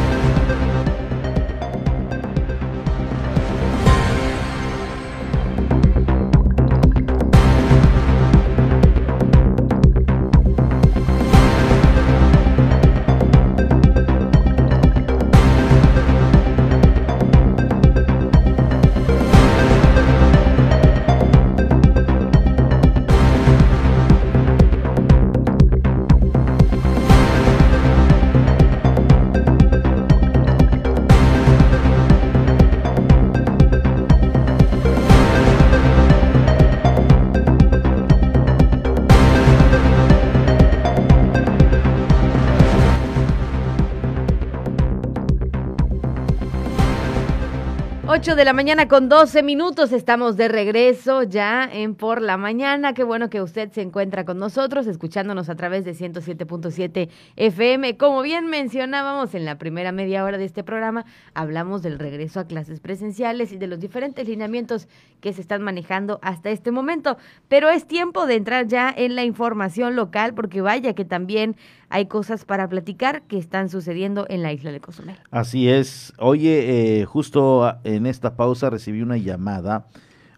[48.39, 49.91] De la mañana con 12 minutos.
[49.91, 52.93] Estamos de regreso ya en Por la Mañana.
[52.93, 57.97] Qué bueno que usted se encuentra con nosotros, escuchándonos a través de 107.7 FM.
[57.97, 62.47] Como bien mencionábamos en la primera media hora de este programa, hablamos del regreso a
[62.47, 64.87] clases presenciales y de los diferentes lineamientos
[65.19, 67.17] que se están manejando hasta este momento.
[67.49, 71.57] Pero es tiempo de entrar ya en la información local, porque vaya que también
[71.89, 75.17] hay cosas para platicar que están sucediendo en la isla de Cozumel.
[75.31, 76.13] Así es.
[76.19, 79.87] Oye, eh, justo en esta pausa recibí una llamada.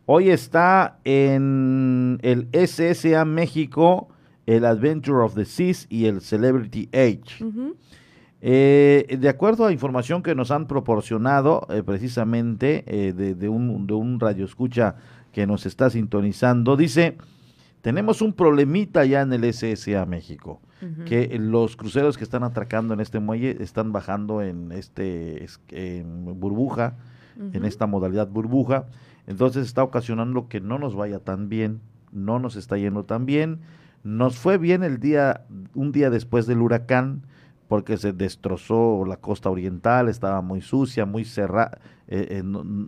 [0.05, 4.07] Hoy está en el SSA México
[4.47, 7.45] el Adventure of the Seas y el Celebrity Age.
[8.41, 13.93] Eh, de acuerdo a información que nos han proporcionado eh, precisamente de, de, un, de
[13.93, 14.95] un radio escucha
[15.31, 17.17] que nos está sintonizando, dice,
[17.81, 20.59] tenemos un problemita ya en el SSA México.
[21.05, 26.95] Que los cruceros que están atracando en este muelle están bajando en este en burbuja,
[27.53, 28.87] en esta modalidad burbuja,
[29.27, 33.59] entonces está ocasionando que no nos vaya tan bien, no nos está yendo tan bien.
[34.03, 37.21] Nos fue bien el día, un día después del huracán,
[37.67, 42.43] porque se destrozó la costa oriental, estaba muy sucia, muy cerrada, eh, eh,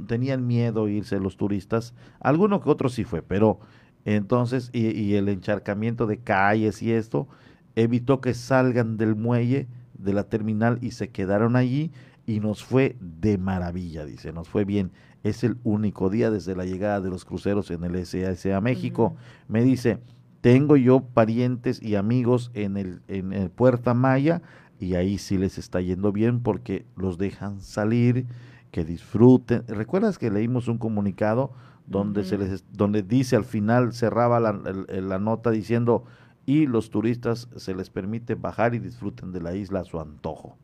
[0.07, 3.59] tenían miedo irse los turistas, alguno que otro sí fue, pero
[4.03, 7.29] entonces, y, y, el encharcamiento de calles y esto,
[7.75, 9.67] evitó que salgan del muelle,
[9.97, 11.91] de la terminal y se quedaron allí
[12.25, 14.91] y nos fue de maravilla, dice, nos fue bien.
[15.23, 19.15] Es el único día desde la llegada de los cruceros en el SAS a México.
[19.47, 19.99] Me dice,
[20.41, 24.41] tengo yo parientes y amigos en el, en el Puerta Maya
[24.79, 28.25] y ahí sí les está yendo bien porque los dejan salir,
[28.71, 29.63] que disfruten.
[29.67, 31.51] ¿Recuerdas que leímos un comunicado
[31.85, 36.05] donde se les donde dice al final cerraba la, la, nota diciendo
[36.45, 40.57] y los turistas se les permite bajar y disfruten de la isla a su antojo.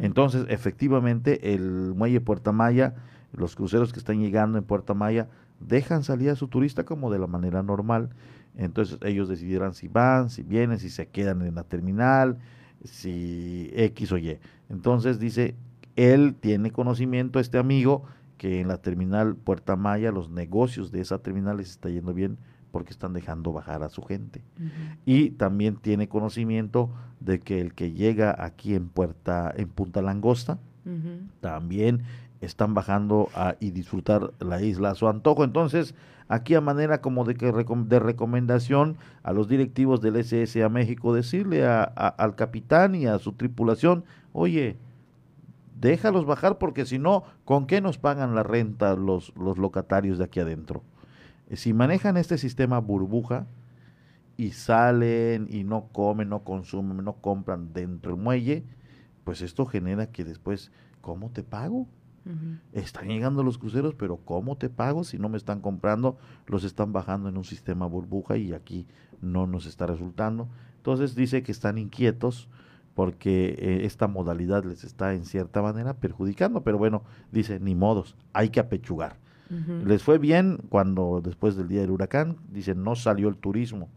[0.00, 2.94] Entonces, efectivamente, el muelle Puerta Maya,
[3.32, 5.28] los cruceros que están llegando en Puerta Maya,
[5.60, 8.10] dejan salir a su turista como de la manera normal.
[8.56, 12.38] Entonces, ellos decidirán si van, si vienen, si se quedan en la terminal,
[12.82, 14.38] si X o Y.
[14.68, 15.54] Entonces dice,
[15.94, 18.04] él tiene conocimiento, este amigo,
[18.38, 22.38] que en la terminal Puerta Maya, los negocios de esa terminal les está yendo bien
[22.70, 24.42] porque están dejando bajar a su gente.
[25.04, 26.90] Y también tiene conocimiento
[27.20, 30.58] de que el que llega aquí en Puerta, en Punta Langosta,
[31.40, 32.02] también
[32.40, 35.44] están bajando a, y disfrutar la isla a su antojo.
[35.44, 35.94] Entonces,
[36.28, 41.14] aquí a manera como de, que, de recomendación a los directivos del SS a México,
[41.14, 44.78] decirle a, al capitán y a su tripulación, oye,
[45.80, 50.24] déjalos bajar porque si no, ¿con qué nos pagan la renta los, los locatarios de
[50.24, 50.82] aquí adentro?
[51.50, 53.46] Eh, si manejan este sistema burbuja
[54.36, 58.64] y salen y no comen, no consumen, no compran dentro del muelle,
[59.24, 60.72] pues esto genera que después,
[61.02, 61.86] ¿cómo te pago?
[62.72, 66.18] Están llegando los cruceros, pero ¿cómo te pago si no me están comprando?
[66.46, 68.86] Los están bajando en un sistema burbuja y aquí
[69.20, 70.48] no nos está resultando.
[70.76, 72.48] Entonces dice que están inquietos
[72.94, 78.16] porque eh, esta modalidad les está en cierta manera perjudicando, pero bueno, dice, ni modos,
[78.32, 79.16] hay que apechugar.
[79.84, 83.88] Les fue bien cuando después del día del huracán, dice, no salió el turismo,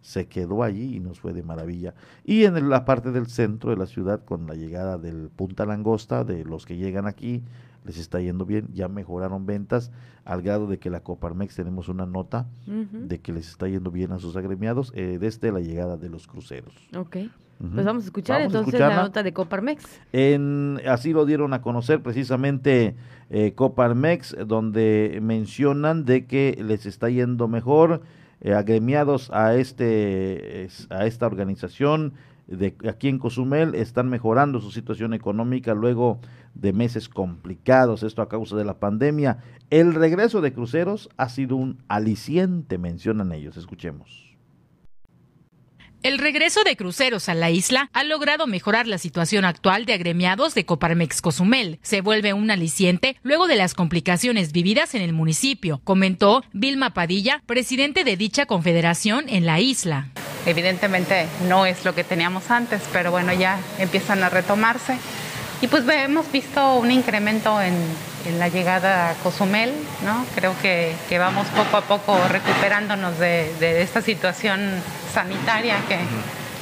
[0.00, 1.94] se quedó allí y nos fue de maravilla.
[2.24, 6.24] Y en la parte del centro de la ciudad, con la llegada del Punta Langosta,
[6.24, 7.42] de los que llegan aquí,
[7.84, 9.90] les está yendo bien, ya mejoraron ventas
[10.24, 14.12] al grado de que la Coparmex tenemos una nota de que les está yendo bien
[14.12, 16.74] a sus agremiados eh, desde la llegada de los cruceros.
[17.70, 19.84] Pues vamos a escuchar entonces la nota de Coparmex.
[20.12, 22.96] En, así lo dieron a conocer precisamente
[23.30, 28.02] eh, Coparmex, donde mencionan de que les está yendo mejor
[28.40, 32.14] eh, agremiados a este a esta organización
[32.48, 36.18] de aquí en Cozumel están mejorando su situación económica luego
[36.54, 39.38] de meses complicados, esto a causa de la pandemia.
[39.70, 43.56] El regreso de cruceros ha sido un aliciente, mencionan ellos.
[43.56, 44.31] Escuchemos.
[46.02, 50.52] El regreso de cruceros a la isla ha logrado mejorar la situación actual de agremiados
[50.52, 51.78] de Coparmex Cozumel.
[51.82, 57.40] Se vuelve un aliciente luego de las complicaciones vividas en el municipio, comentó Vilma Padilla,
[57.46, 60.08] presidente de dicha confederación en la isla.
[60.44, 64.98] Evidentemente no es lo que teníamos antes, pero bueno, ya empiezan a retomarse.
[65.60, 67.74] Y pues hemos visto un incremento en,
[68.38, 69.72] la llegada a Cozumel,
[70.04, 70.24] ¿no?
[70.34, 75.98] Creo que, vamos poco a poco recuperándonos de, esta situación sanitaria que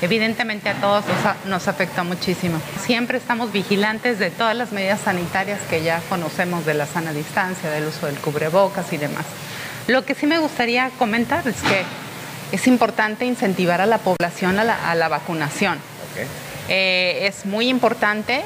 [0.02, 2.60] evidentemente a todos nos, nos afecta muchísimo.
[2.84, 7.70] Siempre estamos vigilantes de todas las medidas sanitarias que ya conocemos de la sana distancia,
[7.70, 9.26] del uso del cubrebocas y demás.
[9.86, 11.84] Lo que sí me gustaría comentar es que
[12.52, 15.78] es importante incentivar a la población a la, vacunación.
[16.68, 18.42] Eh, es muy importante.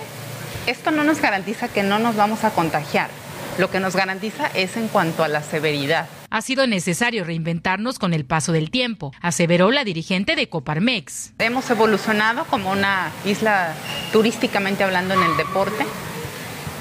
[0.66, 3.10] Esto no nos garantiza que no nos vamos a contagiar.
[3.58, 6.08] Lo que nos garantiza es en cuanto a la severidad.
[6.30, 11.34] Ha sido necesario reinventarnos con el paso del tiempo, aseveró la dirigente de Coparmex.
[11.38, 13.74] Hemos evolucionado como una isla
[14.12, 15.84] turísticamente hablando en el deporte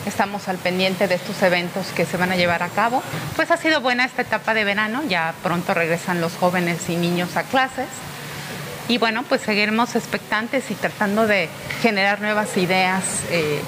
[0.05, 3.01] estamos al pendiente de estos eventos que se van a llevar a cabo.
[3.36, 7.38] Pues ha sido buena esta etapa de verano, ya pronto regresan los jóvenes y niños
[7.38, 7.88] a clases.
[8.88, 11.47] Y bueno, pues seguiremos expectantes y tratando de
[11.81, 13.61] generar nuevas ideas eh,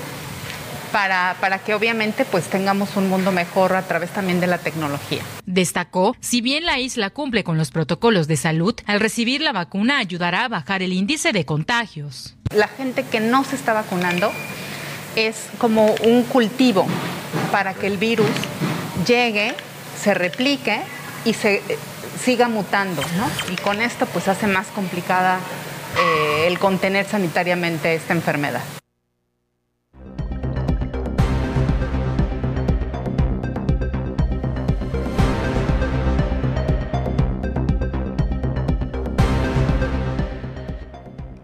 [0.92, 5.22] para, para, que obviamente pues tengamos un mundo mejor a través también de la tecnología.
[5.46, 10.00] Destacó, si bien la isla cumple con los protocolos de salud, al recibir la vacuna
[10.00, 12.36] ayudará a bajar el índice de contagios.
[12.54, 14.32] La gente que no se está vacunando
[15.16, 16.86] es como un cultivo
[17.52, 18.30] para que el virus
[19.08, 19.54] llegue,
[20.02, 20.82] se replique
[21.24, 21.62] y se
[22.24, 23.54] siga mutando, ¿no?
[23.54, 25.40] Y con esto pues hace más complicada
[25.98, 28.62] eh, el contener sanitariamente esta enfermedad.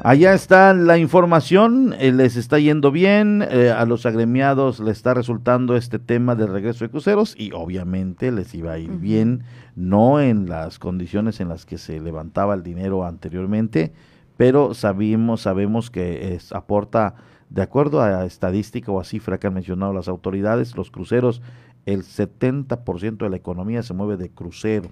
[0.04, 5.14] Allá está la información, eh, les está yendo bien, eh, a los agremiados les está
[5.14, 9.44] resultando este tema del regreso de cruceros y obviamente les iba a ir bien,
[9.76, 13.94] no en las condiciones en las que se levantaba el dinero anteriormente,
[14.38, 17.14] pero sabemos, sabemos que es, aporta,
[17.52, 21.44] de acuerdo a estadística o a cifra que han mencionado las autoridades, los cruceros,
[21.86, 24.90] el 70% de la economía se mueve de crucero.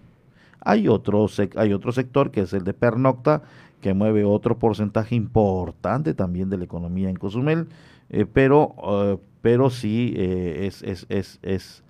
[0.61, 3.43] Hay otro, hay otro sector que es el de pernocta,
[3.81, 7.67] que mueve otro porcentaje importante también de la economía en Cozumel,
[8.09, 11.83] eh, pero, eh, pero sí eh, es, es, es, es,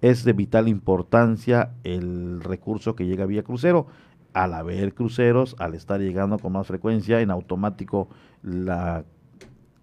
[0.00, 3.86] es de vital importancia el recurso que llega vía crucero.
[4.34, 8.08] Al haber cruceros, al estar llegando con más frecuencia, en automático
[8.42, 9.04] la,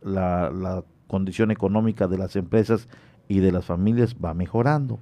[0.01, 2.88] la condición económica de las empresas
[3.28, 4.99] y de las familias va mejorando.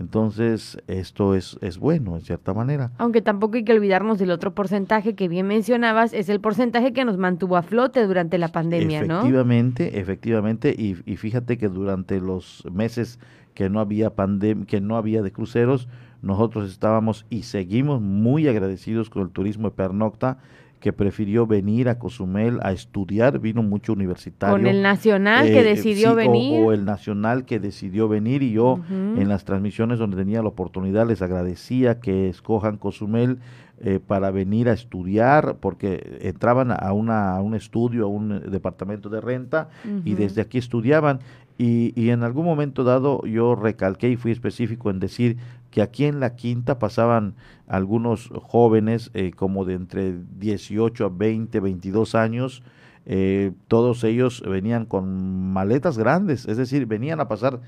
[0.00, 2.90] Entonces, esto es, es bueno, en cierta manera.
[2.96, 7.04] Aunque tampoco hay que olvidarnos del otro porcentaje que bien mencionabas, es el porcentaje que
[7.04, 12.64] nos mantuvo a flote durante la pandemia, efectivamente, Efectivamente, y, y fíjate que durante los
[12.72, 13.20] meses
[13.52, 15.86] que no había pandemia, que no había de cruceros,
[16.22, 20.38] nosotros estábamos y seguimos muy agradecidos con el turismo de pernocta
[20.80, 24.56] que prefirió venir a Cozumel a estudiar, vino mucho universitario.
[24.56, 26.64] Con el nacional que eh, decidió venir.
[26.64, 31.06] O, el nacional que decidió venir y yo en las transmisiones donde tenía la oportunidad
[31.06, 33.38] les agradecía que escojan Cozumel
[33.82, 39.08] eh, para venir a estudiar, porque entraban a, una, a un estudio, a un departamento
[39.10, 39.68] de renta
[40.04, 41.20] y desde aquí estudiaban.
[41.58, 45.36] Y, y, en algún momento dado yo recalqué y fui específico en decir
[45.70, 47.34] que aquí en la quinta pasaban
[47.66, 52.62] algunos jóvenes eh, como de entre 18 a 20, 22 años,
[53.06, 57.60] eh, todos ellos venían con maletas grandes, es decir, venían a pasar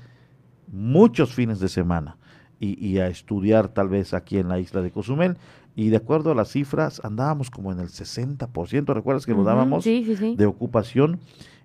[0.71, 2.17] muchos fines de semana
[2.59, 5.37] y, a estudiar tal vez aquí en la isla de Cozumel.
[5.75, 9.83] Y de acuerdo a las cifras, andábamos como en el 60%, ¿recuerdas que lo dábamos
[9.83, 11.19] de ocupación?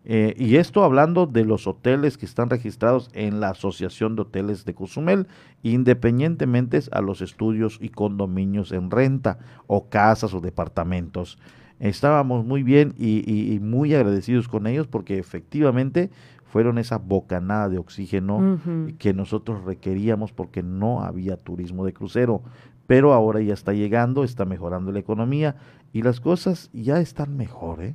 [0.05, 4.65] Eh, y esto hablando de los hoteles que están registrados en la Asociación de Hoteles
[4.65, 5.27] de Cozumel,
[5.63, 11.39] independientemente a los estudios y condominios en renta, o casas o departamentos.
[11.81, 16.11] Estábamos muy bien y, muy agradecidos con ellos porque efectivamente
[16.45, 18.59] fueron esa bocanada de oxígeno
[18.99, 22.43] que nosotros requeríamos porque no había turismo de crucero.
[22.87, 25.57] Pero ahora ya está llegando, está mejorando la economía
[25.93, 27.95] y las cosas ya están mejor, ¿eh?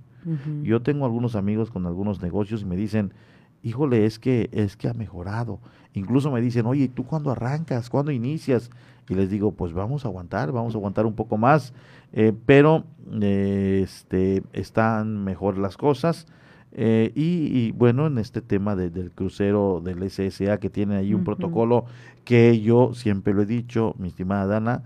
[0.64, 3.14] Yo tengo algunos amigos con algunos negocios y me dicen,
[3.62, 5.60] híjole, es que, es que ha mejorado.
[5.94, 7.90] Incluso me dicen, oye, ¿tú cuándo arrancas?
[7.90, 8.70] ¿Cuándo inicias?
[9.10, 11.74] Y les digo, pues vamos a aguantar, vamos a aguantar un poco más,
[12.14, 12.86] eh, pero
[13.22, 16.26] este, están mejor las cosas.
[16.72, 21.86] Eh, y, bueno, en este tema del crucero del SSA, que tiene ahí un protocolo
[22.24, 24.84] que yo siempre lo he dicho, mi estimada Dana,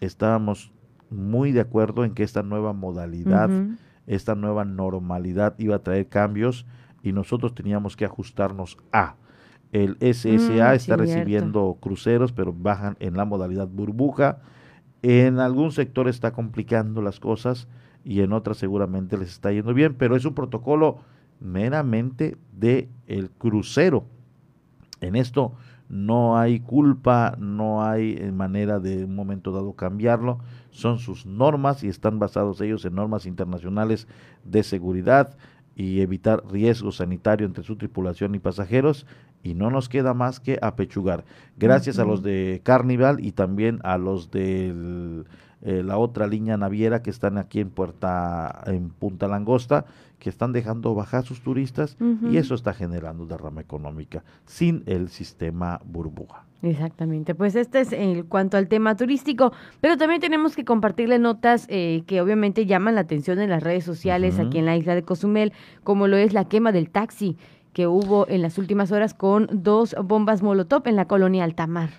[0.00, 0.72] estábamos
[1.10, 3.50] muy de acuerdo en que esta nueva modalidad
[4.08, 6.66] esta nueva normalidad iba a traer cambios
[7.02, 9.16] y nosotros teníamos que ajustarnos a.
[9.70, 14.38] El SSA mm, está recibiendo cruceros, pero bajan en la modalidad burbuja.
[15.02, 17.68] En algún sector está complicando las cosas
[18.02, 21.00] y en otras seguramente les está yendo bien, pero es un protocolo
[21.38, 24.06] meramente de el crucero.
[25.02, 25.52] En esto
[25.88, 30.38] no hay culpa, no hay eh, manera de un momento dado cambiarlo,
[30.70, 34.06] son sus normas y están basados ellos en normas internacionales
[34.44, 35.36] de seguridad
[35.74, 39.06] y evitar riesgo sanitario entre su tripulación y pasajeros
[39.42, 41.24] y no nos queda más que apechugar.
[41.56, 45.24] Gracias a los de Carnival y también a los de
[45.62, 49.86] eh, la otra línea naviera que están aquí en Puerta en Punta Langosta
[50.18, 51.96] que están dejando bajar sus turistas
[52.30, 56.44] y eso está generando derrama económica sin el sistema burbuja.
[56.60, 61.66] Exactamente, pues este es en cuanto al tema turístico, pero también tenemos que compartirle notas
[61.68, 65.04] eh, que obviamente llaman la atención en las redes sociales aquí en la isla de
[65.04, 65.52] Cozumel,
[65.84, 67.36] como lo es la quema del taxi
[67.72, 71.90] que hubo en las últimas horas con dos bombas Molotov en la colonia Altamar.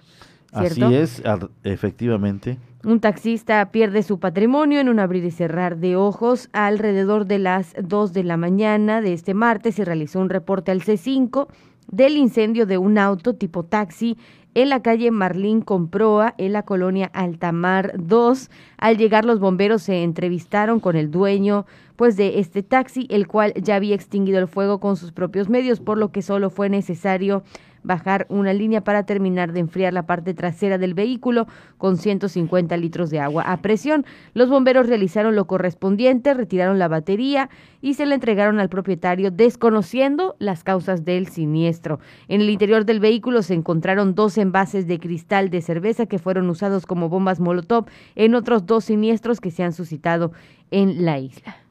[0.51, 0.85] ¿Cierto?
[0.87, 1.23] Así es,
[1.63, 2.57] efectivamente.
[2.83, 6.49] Un taxista pierde su patrimonio en un abrir y cerrar de ojos.
[6.53, 10.81] Alrededor de las 2 de la mañana de este martes se realizó un reporte al
[10.81, 11.47] C5
[11.91, 14.17] del incendio de un auto tipo taxi
[14.55, 18.49] en la calle Marlín Comproa, en la colonia Altamar 2.
[18.77, 23.53] Al llegar los bomberos se entrevistaron con el dueño pues de este taxi, el cual
[23.55, 27.43] ya había extinguido el fuego con sus propios medios, por lo que solo fue necesario
[27.83, 33.09] bajar una línea para terminar de enfriar la parte trasera del vehículo con 150 litros
[33.09, 34.05] de agua a presión.
[34.33, 37.49] Los bomberos realizaron lo correspondiente, retiraron la batería
[37.81, 41.99] y se la entregaron al propietario desconociendo las causas del siniestro.
[42.27, 46.49] En el interior del vehículo se encontraron dos envases de cristal de cerveza que fueron
[46.49, 50.31] usados como bombas Molotov en otros dos siniestros que se han suscitado
[50.71, 51.68] en la isla.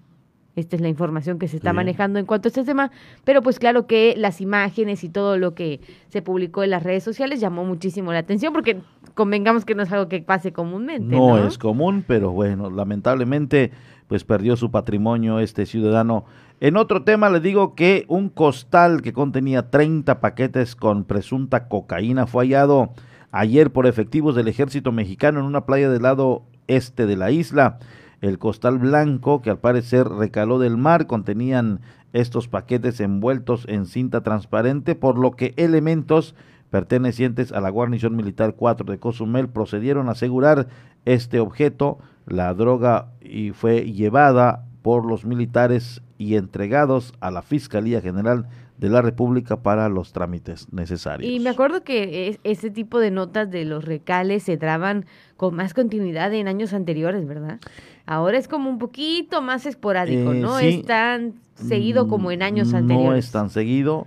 [0.58, 2.90] Esta es la información que se está manejando en cuanto a este tema,
[3.24, 7.04] pero pues claro que las imágenes y todo lo que se publicó en las redes
[7.04, 8.80] sociales llamó muchísimo la atención porque
[9.14, 11.14] convengamos que no es algo que pase comúnmente.
[11.14, 13.70] No, no es común, pero bueno, lamentablemente
[14.08, 16.24] pues perdió su patrimonio este ciudadano.
[16.60, 22.26] En otro tema le digo que un costal que contenía 30 paquetes con presunta cocaína
[22.26, 22.94] fue hallado
[23.30, 27.78] ayer por efectivos del ejército mexicano en una playa del lado este de la isla.
[28.20, 31.80] El costal blanco, que al parecer recaló del mar, contenían
[32.12, 36.34] estos paquetes envueltos en cinta transparente, por lo que elementos
[36.70, 40.68] pertenecientes a la guarnición militar 4 de Cozumel procedieron a asegurar
[41.04, 48.00] este objeto, la droga, y fue llevada por los militares y entregados a la Fiscalía
[48.00, 48.48] General
[48.78, 51.30] de la República para los trámites necesarios.
[51.30, 55.04] Y me acuerdo que ese tipo de notas de los recales se daban
[55.36, 57.58] con más continuidad en años anteriores, ¿verdad?
[58.06, 60.68] Ahora es como un poquito más esporádico, Eh, no sí.
[60.68, 63.10] es tan seguido como en años anteriores.
[63.10, 64.06] No es tan seguido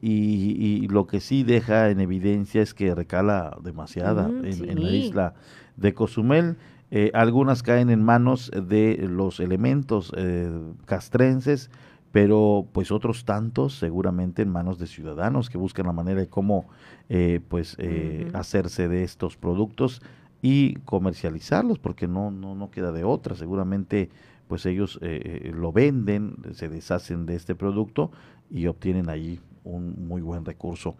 [0.00, 4.82] y, y lo que sí deja en evidencia es que recala demasiada Mm, en, en
[4.82, 5.34] la isla
[5.76, 6.56] de Cozumel.
[6.90, 10.50] Eh, algunas caen en manos de los elementos eh,
[10.86, 11.70] castrenses,
[12.12, 16.66] pero pues otros tantos seguramente en manos de ciudadanos que buscan la manera de cómo
[17.08, 20.02] eh, pues eh, hacerse de estos productos
[20.42, 23.34] y comercializarlos porque no no no queda de otra.
[23.34, 24.10] Seguramente
[24.46, 28.12] pues ellos eh, lo venden se deshacen de este producto
[28.50, 30.96] y obtienen allí un muy buen recurso.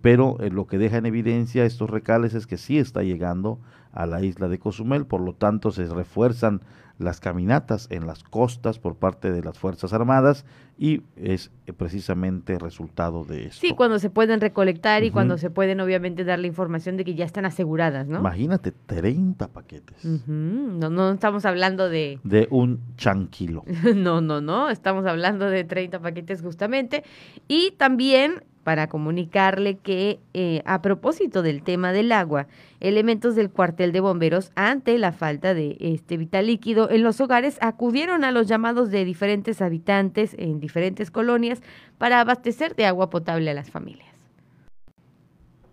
[0.00, 3.58] Pero lo que deja en evidencia estos recales es que sí está llegando
[3.92, 6.62] a la isla de Cozumel por lo tanto se refuerzan
[6.98, 10.44] las caminatas en las costas por parte de las Fuerzas Armadas
[10.76, 13.60] y es eh, precisamente resultado de esto.
[13.60, 15.14] Sí, cuando se pueden recolectar y Ujú.
[15.14, 18.18] cuando se pueden obviamente dar la información de que ya están aseguradas, ¿no?
[18.18, 22.18] Imagínate, 30 paquetes Ujú, No, no estamos hablando de...
[22.24, 23.64] de un chanquilo.
[23.94, 27.04] No, no, no, estamos hablando de 30 paquetes justamente.
[27.46, 32.48] Y también para comunicarle que eh, a propósito del tema del agua,
[32.80, 37.56] elementos del cuartel de bomberos ante la falta de este vital líquido en los hogares
[37.62, 41.62] acudieron a los llamados de diferentes habitantes en diferentes colonias
[41.96, 44.17] para abastecer de agua potable a las familias.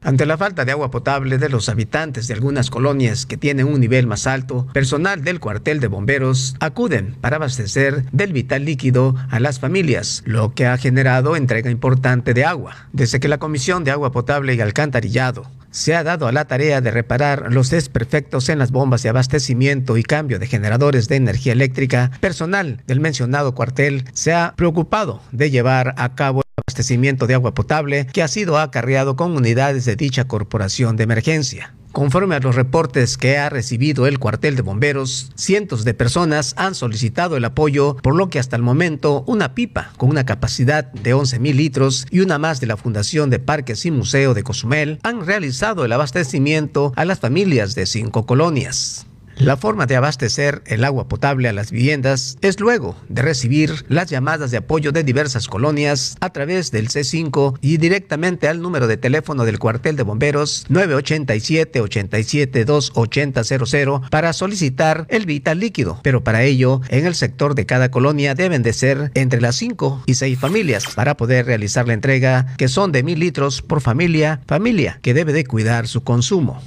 [0.06, 3.80] Ante la falta de agua potable de los habitantes de algunas colonias que tienen un
[3.80, 9.40] nivel más alto, personal del cuartel de bomberos acuden para abastecer del vital líquido a
[9.40, 12.88] las familias, lo que ha generado entrega importante de agua.
[12.94, 16.82] Desde que la Comisión de Agua Potable y Alcantarillado se ha dado a la tarea
[16.82, 21.54] de reparar los desperfectos en las bombas de abastecimiento y cambio de generadores de energía
[21.54, 27.54] eléctrica, personal del mencionado cuartel se ha preocupado de llevar a cabo abastecimiento de agua
[27.54, 31.76] potable que ha sido acarreado con unidades de dicha corporación de emergencia.
[31.92, 36.74] Conforme a los reportes que ha recibido el cuartel de bomberos, cientos de personas han
[36.74, 41.14] solicitado el apoyo, por lo que hasta el momento una pipa con una capacidad de
[41.14, 45.00] 11 mil litros y una más de la Fundación de Parques y Museo de Cozumel
[45.04, 49.06] han realizado el abastecimiento a las familias de cinco colonias.
[49.38, 54.10] La forma de abastecer el agua potable a las viviendas es luego de recibir las
[54.10, 58.96] llamadas de apoyo de diversas colonias a través del C5 y directamente al número de
[58.96, 66.00] teléfono del cuartel de bomberos 987 872 8000 para solicitar el vital líquido.
[66.02, 70.04] Pero para ello, en el sector de cada colonia deben de ser entre las 5
[70.06, 74.40] y 6 familias para poder realizar la entrega, que son de mil litros por familia,
[74.48, 76.62] familia que debe de cuidar su consumo.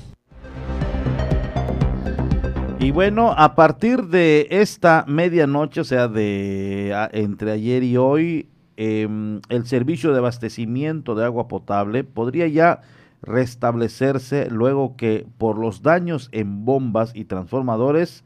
[2.81, 9.41] Y bueno, a partir de esta medianoche, o sea, de entre ayer y hoy, em,
[9.49, 12.83] el servicio de abastecimiento de agua potable podría ya
[13.21, 18.25] restablecerse luego que por los daños en bombas y transformadores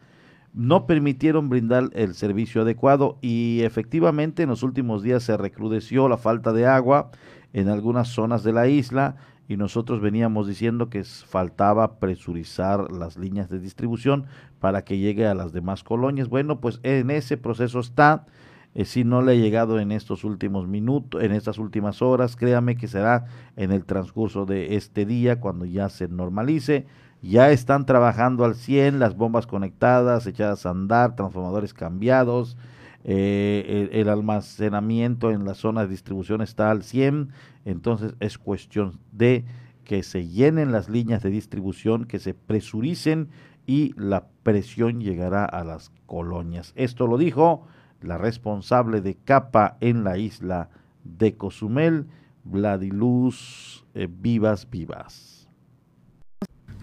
[0.52, 3.16] no permitieron brindar el servicio adecuado.
[3.22, 7.10] Y efectivamente en los últimos días se recrudeció la falta de agua
[7.54, 9.16] en algunas zonas de la isla
[9.48, 14.26] y nosotros veníamos diciendo que faltaba presurizar las líneas de distribución
[14.60, 16.28] para que llegue a las demás colonias.
[16.28, 18.26] Bueno, pues en ese proceso está.
[18.74, 22.76] Eh, si no le ha llegado en estos últimos minutos, en estas últimas horas, créame
[22.76, 23.26] que será
[23.56, 26.86] en el transcurso de este día cuando ya se normalice
[27.22, 32.56] ya están trabajando al 100, las bombas conectadas, echadas a andar, transformadores cambiados,
[33.04, 37.30] eh, el, almacenamiento en la zona de distribución está al 100,
[37.64, 39.44] entonces es cuestión de
[39.84, 43.28] que se llenen las líneas de distribución, que se presuricen
[43.66, 46.72] y la presión llegará a las colonias.
[46.76, 47.66] Esto lo dijo
[48.00, 50.70] la responsable de capa en la isla
[51.04, 52.06] de Cozumel,
[52.44, 55.31] Vladiluz eh, Vivas Vivas.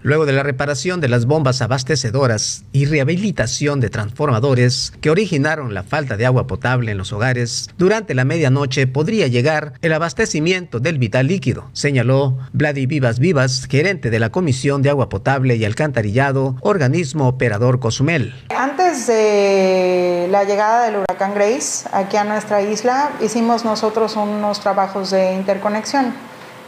[0.01, 5.83] Luego de la reparación de las bombas abastecedoras y rehabilitación de transformadores que originaron la
[5.83, 10.99] falta de agua potable en los hogares, durante la medianoche podría llegar el abastecimiento del
[10.99, 16.55] vital líquido, señaló Vladi Vivas Vivas, gerente de la Comisión de Agua Potable y Alcantarillado,
[16.61, 18.33] organismo operador Cozumel.
[18.55, 25.11] Antes de la llegada del huracán Grace aquí a nuestra isla, hicimos nosotros unos trabajos
[25.11, 26.13] de interconexión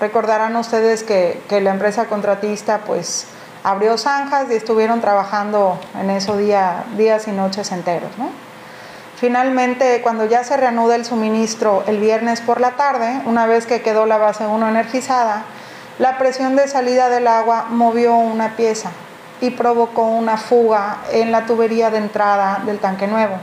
[0.01, 3.27] Recordarán ustedes que, la empresa contratista pues
[3.63, 8.09] abrió zanjas y estuvieron trabajando en eso día, días y noches enteros.
[9.17, 13.83] Finalmente, cuando ya se reanuda el suministro el viernes por la tarde, una vez que
[13.83, 15.43] quedó la base 1 energizada,
[15.99, 18.89] la presión de salida del agua movió una pieza
[19.39, 23.35] y provocó una fuga en la tubería de entrada del tanque nuevo.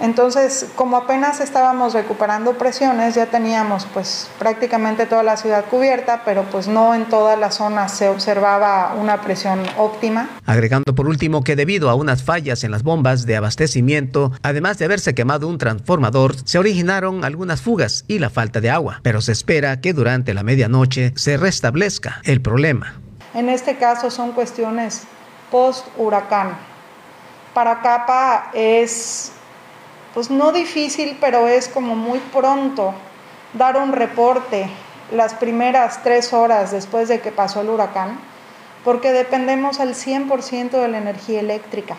[0.00, 6.44] Entonces, como apenas estábamos recuperando presiones, ya teníamos pues prácticamente toda la ciudad cubierta, pero
[6.44, 10.30] pues no en todas las zonas se observaba una presión óptima.
[10.46, 14.86] Agregando por último que debido a unas fallas en las bombas de abastecimiento, además de
[14.86, 19.32] haberse quemado un transformador, se originaron algunas fugas y la falta de agua, pero se
[19.32, 22.94] espera que durante la medianoche se restablezca el problema.
[23.34, 25.02] En este caso son cuestiones
[25.50, 26.56] post huracán.
[27.52, 29.32] Para Capa es
[30.14, 32.94] pues no difícil, pero es como muy pronto
[33.54, 34.68] dar un reporte
[35.12, 38.18] las primeras tres horas después de que pasó el huracán,
[38.84, 41.96] porque dependemos al 100% de la energía eléctrica.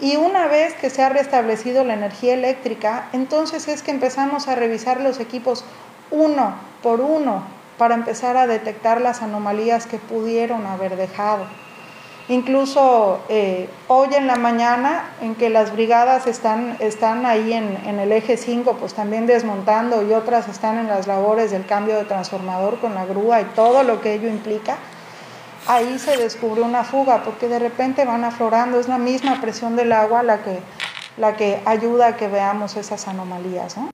[0.00, 4.54] Y una vez que se ha restablecido la energía eléctrica, entonces es que empezamos a
[4.54, 5.64] revisar los equipos
[6.10, 7.42] uno por uno
[7.78, 11.46] para empezar a detectar las anomalías que pudieron haber dejado.
[12.30, 18.12] Incluso eh, hoy en la mañana, en que las brigadas están, están ahí en, el
[18.12, 22.80] eje 5, pues también desmontando y otras están en las labores del cambio de transformador
[22.80, 24.76] con la grúa y todo lo que ello implica,
[25.66, 29.90] ahí se descubrió una fuga porque de repente van aflorando, es la misma presión del
[29.92, 30.60] agua la que,
[31.16, 33.78] la que ayuda a que veamos esas anomalías.
[33.78, 33.88] ¿no?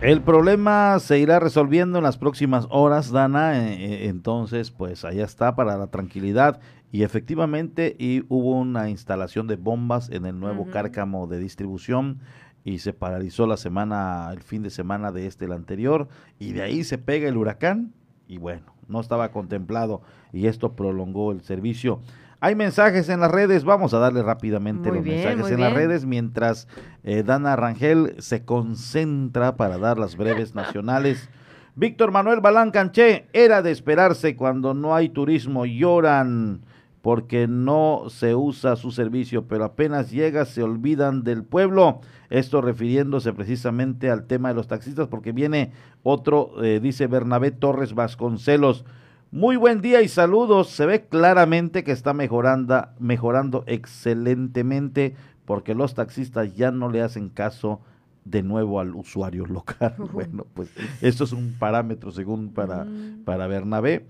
[0.00, 3.58] El problema se irá resolviendo en las próximas horas, Dana.
[3.58, 6.58] Eh, eh, entonces, pues allá está para la tranquilidad.
[6.90, 12.20] Y efectivamente y hubo una instalación de bombas en el nuevo cárcamo de distribución
[12.64, 16.08] y se paralizó la semana, el fin de semana de este, el anterior.
[16.38, 17.92] Y de ahí se pega el huracán.
[18.26, 20.00] Y bueno, no estaba contemplado
[20.32, 22.00] y esto prolongó el servicio.
[22.42, 26.68] Hay mensajes en las redes, vamos a darle rápidamente los mensajes en las redes mientras
[27.04, 31.28] eh, Dana Rangel se concentra para dar las breves nacionales.
[31.74, 36.62] Víctor Manuel Balán Canché, era de esperarse cuando no hay turismo, lloran
[37.02, 42.00] porque no se usa su servicio, pero apenas llega se olvidan del pueblo.
[42.28, 45.72] Esto refiriéndose precisamente al tema de los taxistas, porque viene
[46.02, 48.84] otro, eh, dice Bernabé Torres Vasconcelos.
[49.32, 50.70] Muy buen día y saludos.
[50.70, 55.14] Se ve claramente que está mejorando, mejorando excelentemente
[55.44, 57.80] porque los taxistas ya no le hacen caso
[58.24, 59.94] de nuevo al usuario local.
[60.12, 60.70] Bueno, pues
[61.00, 63.22] esto es un parámetro según para, mm.
[63.24, 64.06] para Bernabé.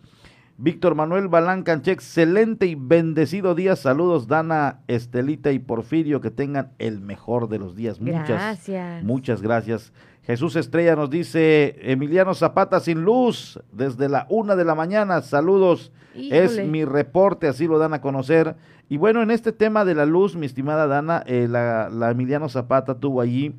[0.56, 3.76] Víctor Manuel Balán Canché, excelente y bendecido día.
[3.76, 8.00] Saludos, Dana, Estelita y Porfirio, que tengan el mejor de los días.
[8.00, 9.04] Muchas gracias.
[9.04, 9.92] Muchas gracias.
[10.22, 15.92] Jesús Estrella nos dice, Emiliano Zapata sin luz, desde la una de la mañana, saludos,
[16.14, 18.56] es mi reporte, así lo dan a conocer.
[18.88, 22.98] Y bueno, en este tema de la luz, mi estimada Dana, eh, la, Emiliano Zapata
[22.98, 23.54] tuvo allí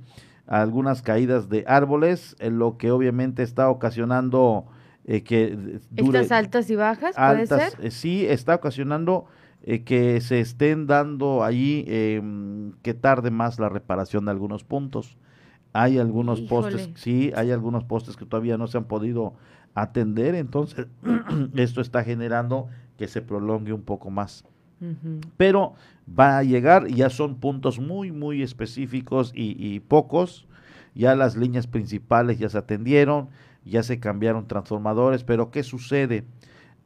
[0.46, 4.66] algunas caídas de árboles, en lo que obviamente está ocasionando
[5.06, 5.80] eh, que...
[5.96, 7.74] ¿Estas altas y bajas, puede ser?
[7.82, 9.26] Eh, sí, está ocasionando...
[9.86, 15.18] que se estén dando allí em, que tarde más la reparación de algunos puntos.
[15.74, 19.36] Hay algunos postes, sí, hay algunos postes que todavía no se han podido
[19.74, 20.88] atender, entonces
[21.56, 22.68] esto está generando
[22.98, 24.46] que se prolongue un poco más.
[25.38, 25.76] Pero
[26.08, 30.48] va a llegar, ya son puntos muy, muy específicos y, pocos.
[30.96, 33.30] Ya las líneas principales ya se atendieron,
[33.64, 36.26] ya se cambiaron transformadores, pero ¿qué sucede?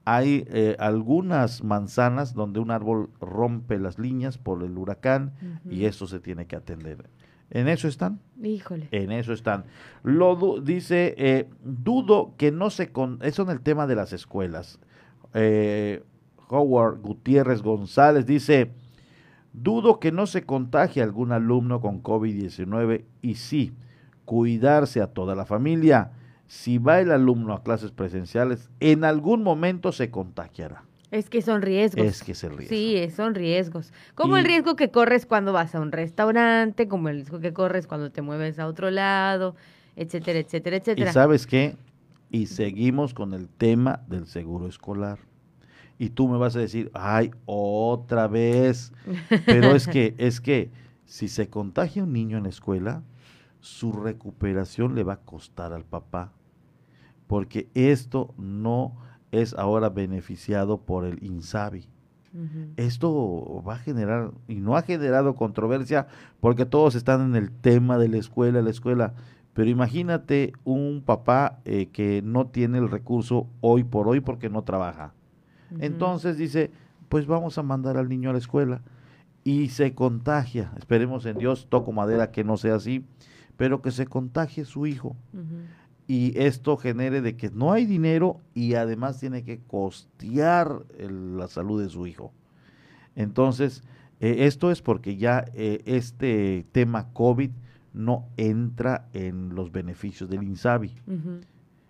[0.03, 5.33] Hay eh, algunas manzanas donde un árbol rompe las líneas por el huracán
[5.67, 7.09] y eso se tiene que atender.
[7.49, 8.19] En eso están.
[8.41, 8.87] Híjole.
[8.91, 9.65] En eso están.
[10.03, 12.91] Lo dice, eh, dudo que no se...
[12.91, 14.79] Con eso en el tema de las escuelas.
[15.33, 16.03] Eh,
[16.49, 18.71] Howard Gutiérrez González dice,
[19.53, 23.73] dudo que no se contagie algún alumno con COVID-19 y sí,
[24.25, 26.11] cuidarse a toda la familia.
[26.47, 30.83] Si va el alumno a clases presenciales, en algún momento se contagiará.
[31.15, 32.05] Es que son riesgos.
[32.05, 32.75] Es que es el riesgo.
[32.75, 33.93] Sí, son riesgos.
[34.15, 37.87] Como el riesgo que corres cuando vas a un restaurante, como el riesgo que corres
[37.87, 39.55] cuando te mueves a otro lado,
[39.95, 41.09] etcétera, etcétera, etcétera.
[41.09, 41.77] ¿Y sabes qué?
[42.29, 45.19] Y seguimos con el tema del seguro escolar.
[45.97, 48.91] Y tú me vas a decir, ay, otra vez.
[49.45, 50.69] Pero es que, es que
[51.05, 53.03] si se contagia un niño en la escuela,
[53.61, 56.33] su recuperación le va a costar al papá.
[57.27, 58.97] Porque esto no
[59.31, 61.87] es ahora beneficiado por el INSABI.
[62.75, 66.07] Esto va a generar, y no ha generado controversia,
[66.41, 69.13] porque todos están en el tema de la escuela, la escuela.
[69.53, 74.63] Pero imagínate un papá eh, que no tiene el recurso hoy por hoy porque no
[74.63, 75.13] trabaja.
[75.79, 76.71] Entonces dice,
[77.07, 78.81] pues vamos a mandar al niño a la escuela.
[79.45, 83.05] Y se contagia, esperemos en Dios, toco madera que no sea así,
[83.55, 85.15] pero que se contagie su hijo
[86.07, 91.81] y esto genere de que no hay dinero y además tiene que costear la salud
[91.81, 92.31] de su hijo.
[93.15, 93.83] Entonces,
[94.19, 97.51] eh, esto es porque ya eh, este tema COVID
[97.93, 100.93] no entra en los beneficios del INSABI.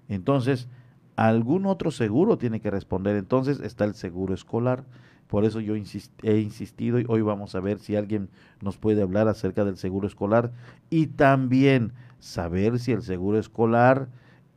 [0.08, 0.68] Entonces,
[1.16, 3.16] algún otro seguro tiene que responder.
[3.16, 4.86] Entonces está el seguro escolar.
[5.28, 8.30] Por eso yo he insistido y hoy vamos a ver si alguien
[8.62, 10.52] nos puede hablar acerca del seguro escolar
[10.92, 11.94] y también
[12.26, 14.10] saber si el seguro escolar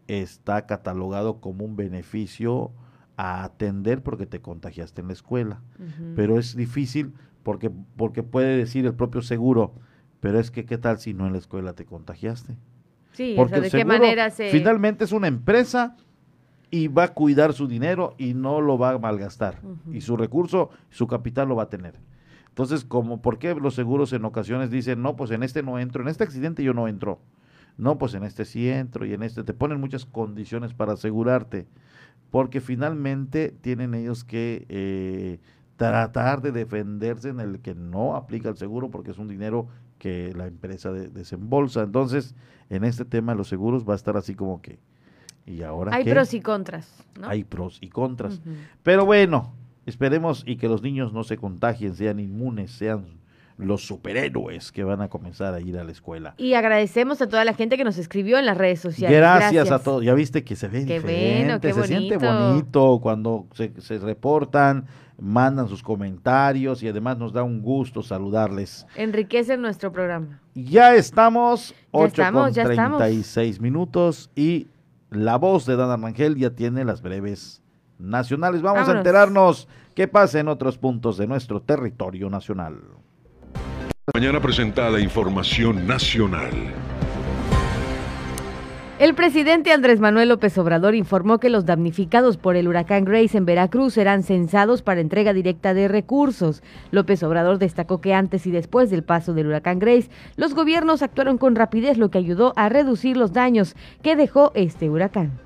[0.06, 2.72] está catalogado como un beneficio
[3.18, 5.60] a atender porque te contagiaste en la escuela.
[6.16, 7.12] Pero es difícil
[7.42, 9.74] porque, porque puede decir el propio seguro,
[10.20, 12.56] pero es que qué tal si no en la escuela te contagiaste.
[13.12, 14.50] Sí, porque de qué manera se...
[14.50, 15.94] Finalmente es una empresa
[16.70, 19.60] y va a cuidar su dinero y no lo va a malgastar.
[19.92, 21.96] Y su recurso, su capital lo va a tener.
[22.48, 26.00] Entonces, como, ¿por qué los seguros en ocasiones dicen, no, pues en este no entro,
[26.02, 27.20] en este accidente yo no entro?
[27.78, 31.66] No, pues en este sí entro y en este te ponen muchas condiciones para asegurarte,
[32.30, 35.38] porque finalmente tienen ellos que eh,
[35.76, 39.68] tratar de defenderse en el que no aplica el seguro porque es un dinero
[39.98, 41.82] que la empresa desembolsa.
[41.82, 42.34] Entonces,
[42.68, 44.80] en este tema de los seguros va a estar así como que,
[45.46, 47.04] ¿y ahora Hay pros y contras.
[47.18, 47.28] ¿no?
[47.28, 48.40] Hay pros y contras.
[48.82, 49.54] Pero bueno,
[49.86, 53.17] esperemos y que los niños no se contagien, sean inmunes, sean
[53.58, 56.34] los superhéroes que van a comenzar a ir a la escuela.
[56.38, 59.16] Y agradecemos a toda la gente que nos escribió en las redes sociales.
[59.16, 60.04] Gracias, a todos.
[60.04, 64.86] Ya viste que se ve qué diferente, se siente bonito cuando se, reportan,
[65.20, 68.86] mandan sus comentarios y además nos da un gusto saludarles.
[68.94, 70.40] Enriquece nuestro programa.
[70.54, 74.68] Ya estamos, 8 con 36 minutos y
[75.10, 77.60] la voz de Dan Armangel ya tiene las breves
[77.98, 78.62] nacionales.
[78.62, 82.78] Vamos a enterarnos qué pasa en otros puntos de nuestro territorio nacional.
[84.14, 86.50] Mañana presentada información nacional.
[88.98, 93.44] El presidente Andrés Manuel López Obrador informó que los damnificados por el huracán Grace en
[93.44, 96.62] Veracruz serán censados para entrega directa de recursos.
[96.90, 101.36] López Obrador destacó que antes y después del paso del huracán Grace, los gobiernos actuaron
[101.38, 105.38] con rapidez, lo que ayudó a reducir los daños que dejó este huracán.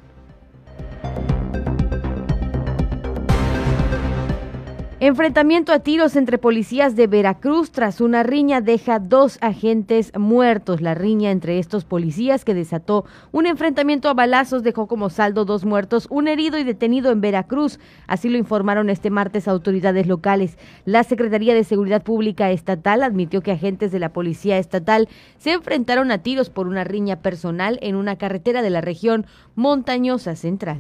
[5.04, 10.80] Enfrentamiento a tiros entre policías de Veracruz tras una riña deja dos agentes muertos.
[10.80, 15.64] La riña entre estos policías que desató un enfrentamiento a balazos dejó como saldo dos
[15.64, 17.80] muertos, un herido y detenido en Veracruz.
[18.06, 20.56] Así lo informaron este martes autoridades locales.
[20.84, 26.12] La Secretaría de Seguridad Pública Estatal admitió que agentes de la Policía Estatal se enfrentaron
[26.12, 29.26] a tiros por una riña personal en una carretera de la región
[29.56, 30.78] montañosa central.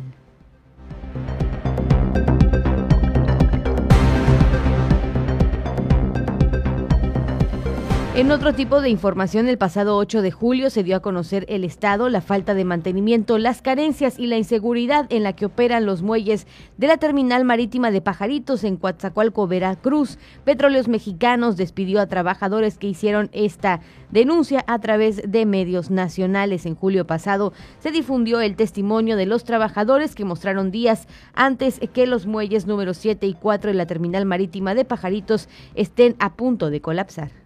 [8.14, 11.64] En otro tipo de información, el pasado 8 de julio se dio a conocer el
[11.64, 16.02] estado, la falta de mantenimiento, las carencias y la inseguridad en la que operan los
[16.02, 16.46] muelles
[16.76, 20.18] de la terminal marítima de Pajaritos en Coatzacoalco, Veracruz.
[20.44, 26.66] Petróleos Mexicanos despidió a trabajadores que hicieron esta denuncia a través de medios nacionales.
[26.66, 32.06] En julio pasado se difundió el testimonio de los trabajadores que mostraron días antes que
[32.06, 36.68] los muelles número 7 y 4 de la terminal marítima de Pajaritos estén a punto
[36.68, 37.41] de colapsar.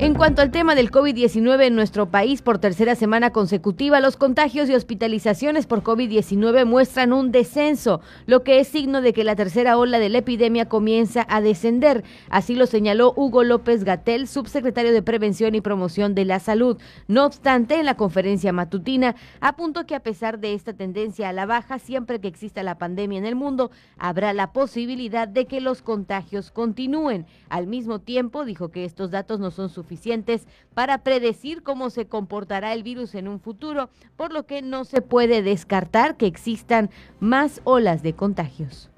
[0.00, 4.70] En cuanto al tema del COVID-19 en nuestro país, por tercera semana consecutiva, los contagios
[4.70, 9.76] y hospitalizaciones por COVID-19 muestran un descenso, lo que es signo de que la tercera
[9.76, 12.04] ola de la epidemia comienza a descender.
[12.30, 16.78] Así lo señaló Hugo López Gatel, subsecretario de Prevención y Promoción de la Salud.
[17.08, 21.44] No obstante, en la conferencia matutina, apuntó que a pesar de esta tendencia a la
[21.44, 25.82] baja, siempre que exista la pandemia en el mundo, habrá la posibilidad de que los
[25.82, 27.26] contagios continúen.
[27.48, 32.06] Al mismo tiempo, dijo que estos datos no son suficientes suficientes para predecir cómo se
[32.06, 36.90] comportará el virus en un futuro, por lo que no se puede descartar que existan
[37.20, 38.90] más olas de contagios.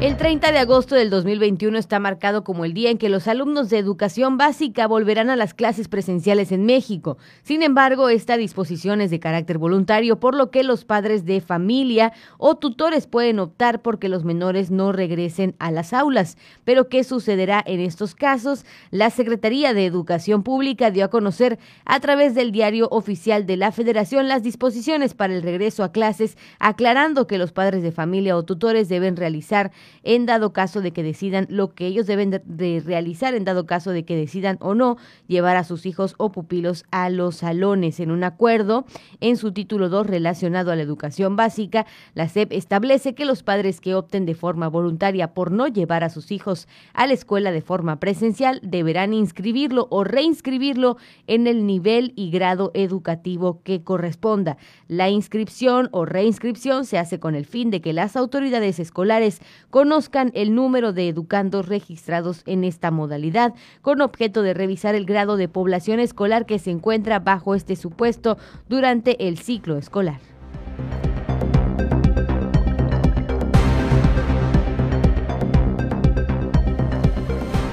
[0.00, 3.68] El 30 de agosto del 2021 está marcado como el día en que los alumnos
[3.68, 7.18] de educación básica volverán a las clases presenciales en México.
[7.42, 12.12] Sin embargo, esta disposición es de carácter voluntario, por lo que los padres de familia
[12.36, 16.38] o tutores pueden optar por que los menores no regresen a las aulas.
[16.62, 18.64] Pero, ¿qué sucederá en estos casos?
[18.92, 23.72] La Secretaría de Educación Pública dio a conocer a través del diario oficial de la
[23.72, 28.44] Federación las disposiciones para el regreso a clases, aclarando que los padres de familia o
[28.44, 29.72] tutores deben realizar
[30.02, 33.90] en dado caso de que decidan lo que ellos deben de, realizar, en dado caso
[33.90, 38.00] de que decidan o no llevar a sus hijos o pupilos a los salones.
[38.00, 38.86] En un acuerdo,
[39.20, 43.80] en su título 2 relacionado a la educación básica, la SEP establece que los padres
[43.80, 47.62] que opten de forma voluntaria por no llevar a sus hijos a la escuela de
[47.62, 54.56] forma presencial deberán inscribirlo o reinscribirlo en el nivel y grado educativo que corresponda.
[54.86, 59.40] La inscripción o reinscripción se hace con el fin de que las autoridades escolares
[59.78, 65.36] conozcan el número de educandos registrados en esta modalidad, con objeto de revisar el grado
[65.36, 70.18] de población escolar que se encuentra bajo este supuesto durante el ciclo escolar.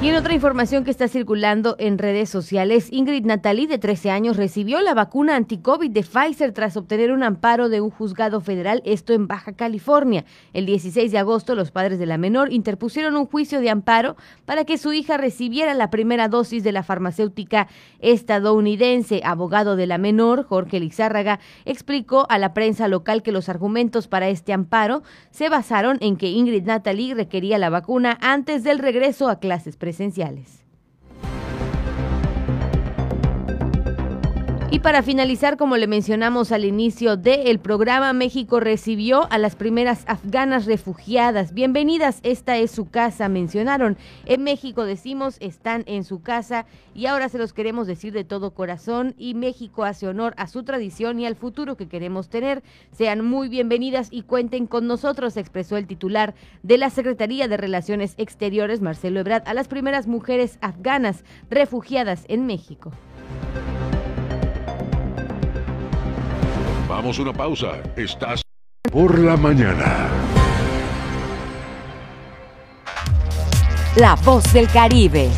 [0.06, 4.38] Y en otra información que está circulando en redes sociales, Ingrid Natalie, de 13 años,
[4.38, 9.14] recibió la vacuna anti-COVID de Pfizer tras obtener un amparo de un juzgado federal, esto
[9.14, 10.24] en Baja California.
[10.54, 14.64] El 16 de agosto, los padres de la menor interpusieron un juicio de amparo para
[14.64, 19.22] que su hija recibiera la primera dosis de la farmacéutica estadounidense.
[19.24, 24.30] Abogado de la menor, Jorge Lizárraga, explicó a la prensa local que los argumentos para
[24.30, 25.02] este amparo
[25.32, 29.95] se basaron en que Ingrid Natalie requería la vacuna antes del regreso a clases presenciales
[29.96, 30.65] esenciales.
[34.72, 40.04] Y para finalizar, como le mencionamos al inicio del programa, México recibió a las primeras
[40.08, 41.54] afganas refugiadas.
[41.54, 43.96] Bienvenidas, esta es su casa, mencionaron.
[44.26, 48.56] En México decimos, están en su casa y ahora se los queremos decir de todo
[48.56, 52.64] corazón y México hace honor a su tradición y al futuro que queremos tener.
[52.92, 58.16] Sean muy bienvenidas y cuenten con nosotros, expresó el titular de la Secretaría de Relaciones
[58.18, 62.92] Exteriores, Marcelo Ebrard, a las primeras mujeres afganas refugiadas en México.
[66.96, 67.84] Vamos a una pausa.
[67.98, 68.42] Estás
[68.90, 70.08] por la mañana.
[73.98, 75.30] La voz del Caribe.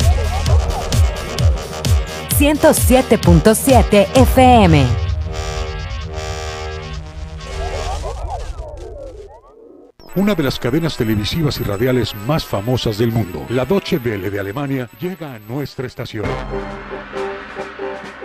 [2.38, 4.86] 107.7 FM.
[10.14, 14.38] Una de las cadenas televisivas y radiales más famosas del mundo, la Deutsche Welle de
[14.38, 16.26] Alemania, llega a nuestra estación.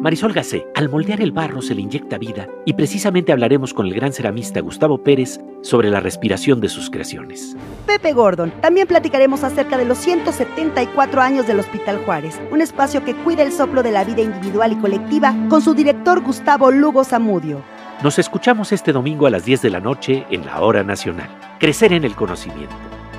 [0.00, 3.94] Marisol Gacé, al moldear el barro se le inyecta vida y precisamente hablaremos con el
[3.94, 7.56] gran ceramista Gustavo Pérez sobre la respiración de sus creaciones.
[7.84, 13.16] Pepe Gordon, también platicaremos acerca de los 174 años del Hospital Juárez, un espacio que
[13.16, 17.60] cuida el soplo de la vida individual y colectiva con su director Gustavo Lugo Zamudio.
[18.00, 21.28] Nos escuchamos este domingo a las 10 de la noche en la Hora Nacional.
[21.58, 22.76] Crecer en el conocimiento.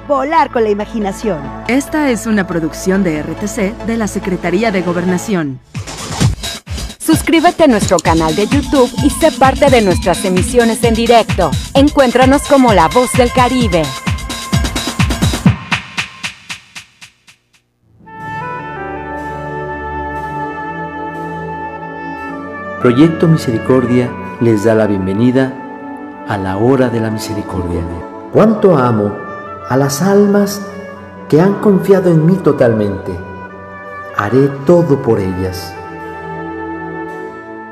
[0.08, 1.42] Volar con la imaginación.
[1.68, 5.60] Esta es una producción de RTC de la Secretaría de Gobernación.
[7.10, 11.49] Suscríbete a nuestro canal de YouTube y sé parte de nuestras emisiones en directo.
[11.74, 13.82] Encuéntranos como La Voz del Caribe.
[22.80, 25.51] Proyecto Misericordia les da la bienvenida
[26.28, 27.82] a la hora de la misericordia.
[28.32, 29.18] Cuánto amo
[29.68, 30.62] a las almas
[31.28, 33.19] que han confiado en mí totalmente.
[34.15, 35.73] Haré todo por ellas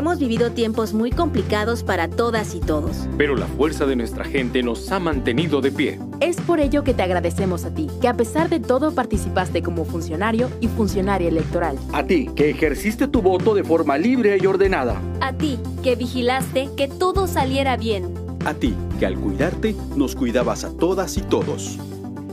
[0.00, 3.06] Hemos vivido tiempos muy complicados para todas y todos.
[3.18, 6.00] Pero la fuerza de nuestra gente nos ha mantenido de pie.
[6.20, 9.84] Es por ello que te agradecemos a ti, que a pesar de todo participaste como
[9.84, 11.76] funcionario y funcionaria electoral.
[11.92, 14.98] A ti, que ejerciste tu voto de forma libre y ordenada.
[15.20, 18.14] A ti, que vigilaste que todo saliera bien.
[18.46, 21.78] A ti, que al cuidarte nos cuidabas a todas y todos.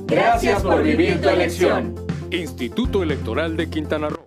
[0.05, 1.95] Gracias por vivir tu elección.
[2.31, 4.26] Instituto Electoral de Quintana Roo.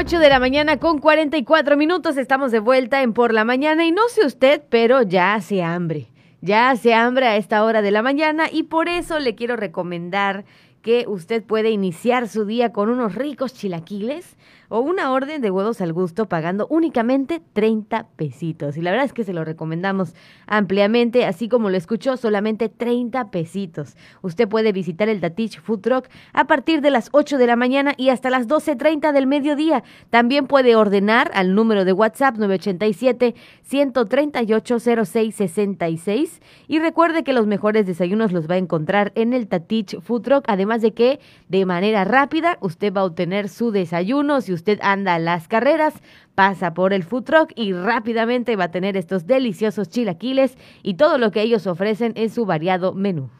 [0.00, 2.16] 8 de la mañana con 44 minutos.
[2.16, 6.08] Estamos de vuelta en Por la Mañana y no sé usted, pero ya hace hambre.
[6.40, 10.46] Ya hace hambre a esta hora de la mañana y por eso le quiero recomendar
[10.80, 14.38] que usted puede iniciar su día con unos ricos chilaquiles
[14.70, 18.76] o una orden de huevos al gusto pagando únicamente 30 pesitos.
[18.76, 20.14] Y la verdad es que se lo recomendamos
[20.46, 23.96] ampliamente, así como lo escuchó, solamente 30 pesitos.
[24.22, 27.94] Usted puede visitar el Datich Food Truck a partir de las 8 de la mañana
[27.96, 29.82] y hasta las 12.30 del mediodía.
[30.08, 37.86] También puede ordenar al número de WhatsApp 987 138 0666 y recuerde que los mejores
[37.86, 41.18] desayunos los va a encontrar en el Tatich Food Truck, además de que
[41.48, 45.94] de manera rápida usted va a obtener su desayuno si usted anda a las carreras,
[46.34, 51.18] pasa por el food truck y rápidamente va a tener estos deliciosos chilaquiles y todo
[51.18, 53.30] lo que ellos ofrecen en su variado menú.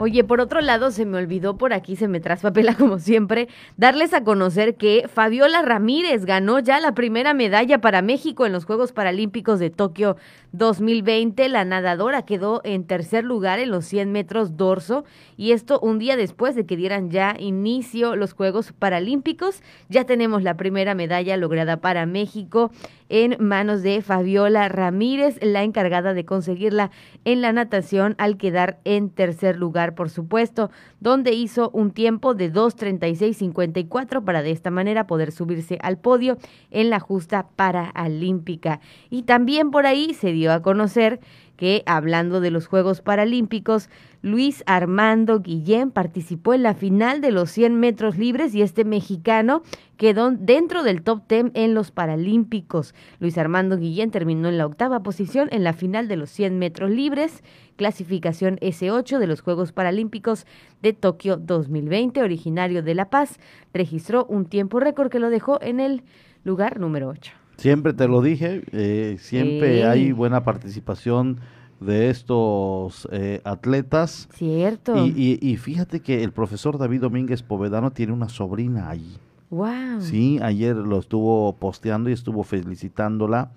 [0.00, 4.14] Oye, por otro lado, se me olvidó por aquí, se me traspapela como siempre, darles
[4.14, 8.92] a conocer que Fabiola Ramírez ganó ya la primera medalla para México en los Juegos
[8.92, 10.16] Paralímpicos de Tokio
[10.52, 11.48] 2020.
[11.48, 15.04] La nadadora quedó en tercer lugar en los 100 metros dorso
[15.36, 19.62] y esto un día después de que dieran ya inicio los Juegos Paralímpicos.
[19.88, 22.70] Ya tenemos la primera medalla lograda para México
[23.08, 26.90] en manos de Fabiola Ramírez, la encargada de conseguirla
[27.24, 30.70] en la natación al quedar en tercer lugar, por supuesto,
[31.00, 36.38] donde hizo un tiempo de 2.36.54 para de esta manera poder subirse al podio
[36.70, 38.80] en la justa paralímpica.
[39.10, 41.20] Y también por ahí se dio a conocer
[41.58, 43.90] que hablando de los Juegos Paralímpicos,
[44.22, 49.62] Luis Armando Guillén participó en la final de los 100 metros libres y este mexicano
[49.96, 52.94] quedó dentro del top 10 en los Paralímpicos.
[53.18, 56.90] Luis Armando Guillén terminó en la octava posición en la final de los 100 metros
[56.90, 57.42] libres,
[57.74, 60.46] clasificación S8 de los Juegos Paralímpicos
[60.80, 63.40] de Tokio 2020, originario de La Paz,
[63.74, 66.04] registró un tiempo récord que lo dejó en el
[66.44, 67.47] lugar número 8.
[67.58, 69.82] Siempre te lo dije, eh, siempre Sí.
[69.82, 71.38] hay buena participación
[71.80, 74.28] de estos eh, atletas.
[74.32, 74.96] Cierto.
[75.06, 79.16] Y, y- y fíjate que el profesor David Domínguez Povedano tiene una sobrina ahí.
[79.50, 80.00] Wow.
[80.00, 83.50] Sí, ayer lo estuvo posteando y estuvo felicitándola.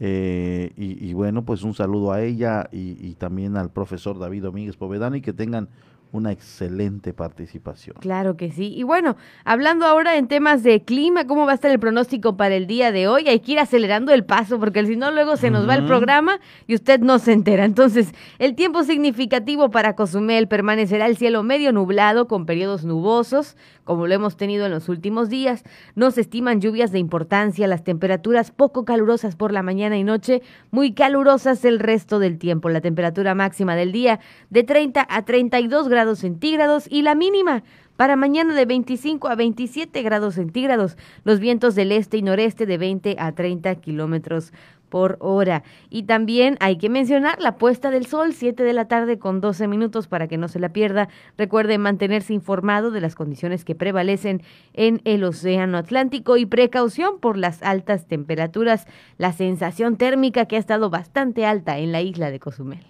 [0.00, 4.44] eh, y, y bueno, pues un saludo a ella y, y también al profesor David
[4.44, 5.68] Domínguez Povedano y que tengan
[6.10, 7.96] una excelente participación.
[8.00, 8.72] Claro que sí.
[8.74, 12.54] Y bueno, hablando ahora en temas de clima, ¿cómo va a estar el pronóstico para
[12.54, 13.28] el día de hoy?
[13.28, 16.40] Hay que ir acelerando el paso porque si no luego se nos va el programa
[16.66, 17.64] y usted no se entera.
[17.64, 24.06] Entonces, el tiempo significativo para Cozumel permanecerá el cielo medio nublado con periodos nubosos, como
[24.06, 25.62] lo hemos tenido en los últimos días.
[25.94, 30.42] No se estiman lluvias de importancia, las temperaturas poco calurosas por la mañana y noche,
[30.70, 32.70] muy calurosas el resto del tiempo.
[32.70, 37.64] La temperatura máxima del día de 30 a 32 grados grados centígrados y la mínima
[37.96, 40.96] para mañana de 25 a 27 grados centígrados.
[41.24, 44.52] Los vientos del este y noreste de 20 a 30 kilómetros
[44.88, 45.64] por hora.
[45.90, 49.66] Y también hay que mencionar la puesta del sol, 7 de la tarde con 12
[49.66, 51.08] minutos para que no se la pierda.
[51.36, 54.42] Recuerde mantenerse informado de las condiciones que prevalecen
[54.74, 60.60] en el Océano Atlántico y precaución por las altas temperaturas, la sensación térmica que ha
[60.60, 62.86] estado bastante alta en la isla de Cozumel.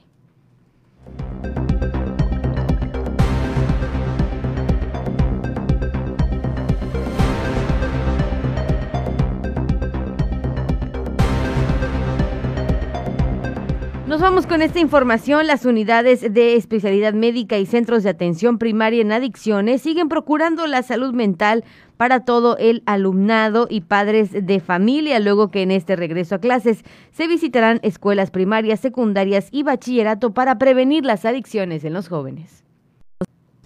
[14.08, 15.46] Nos vamos con esta información.
[15.46, 20.82] Las unidades de especialidad médica y centros de atención primaria en adicciones siguen procurando la
[20.82, 21.62] salud mental
[21.98, 26.84] para todo el alumnado y padres de familia, luego que en este regreso a clases
[27.12, 32.64] se visitarán escuelas primarias, secundarias y bachillerato para prevenir las adicciones en los jóvenes.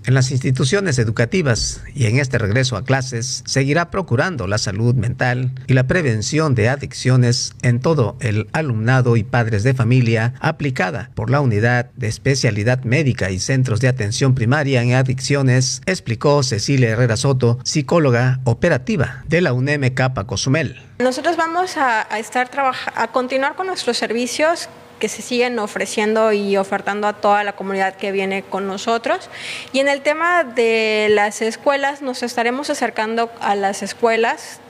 [0.04, 5.52] En las instituciones educativas y en este regreso a clases seguirá procurando la salud mental
[5.68, 11.30] y la prevención de adicciones en todo el alumnado y padres de familia aplicada por
[11.30, 17.16] la Unidad de Especialidad Médica y Centros de Atención Primaria en Adicciones, explicó Cecilia Herrera
[17.16, 20.80] Soto, psicóloga operativa de la UNEM Capa Cozumel.
[20.98, 22.50] Nosotros vamos a, estar
[22.94, 24.68] a continuar con nuestros servicios
[25.02, 29.30] que se siguen ofreciendo y ofertando a toda la comunidad que viene con nosotros.
[29.72, 34.60] Y en el tema de las escuelas, nos estaremos acercando a las escuelas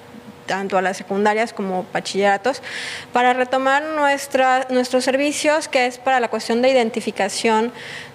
[0.46, 2.62] tanto a las secundarias como bachilleratos,
[3.12, 7.72] para retomar nuestra, nuestros servicios, que es para la cuestión de identificación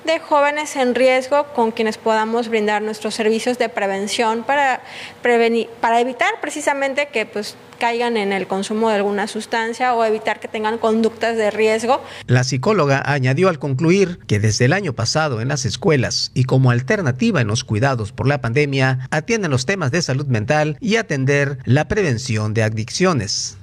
[0.07, 4.81] de jóvenes en riesgo con quienes podamos brindar nuestros servicios de prevención para,
[5.21, 10.39] prevenir, para evitar precisamente que pues, caigan en el consumo de alguna sustancia o evitar
[10.39, 12.01] que tengan conductas de riesgo.
[12.25, 16.71] La psicóloga añadió al concluir que desde el año pasado en las escuelas y como
[16.71, 21.59] alternativa en los cuidados por la pandemia atienden los temas de salud mental y atender
[21.65, 23.57] la prevención de adicciones.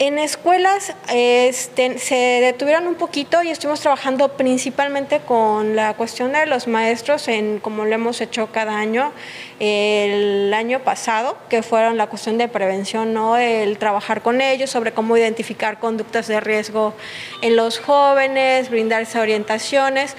[0.00, 6.46] En escuelas este, se detuvieron un poquito y estuvimos trabajando principalmente con la cuestión de
[6.46, 9.10] los maestros, en como lo hemos hecho cada año,
[9.58, 13.36] el año pasado, que fueron la cuestión de prevención, ¿no?
[13.36, 16.94] el trabajar con ellos sobre cómo identificar conductas de riesgo
[17.42, 20.14] en los jóvenes, brindarse orientaciones.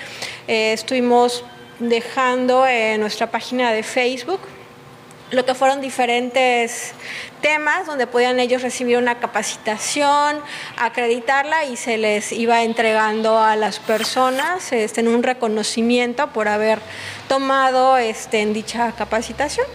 [0.49, 1.45] Eh, estuvimos
[1.80, 4.41] dejando en nuestra página de Facebook
[5.31, 6.93] lo que fueron diferentes
[7.41, 10.40] temas donde podían ellos recibir una capacitación,
[10.78, 16.80] acreditarla y se les iba entregando a las personas este, en un reconocimiento por haber
[17.28, 19.66] tomado este, en dicha capacitación.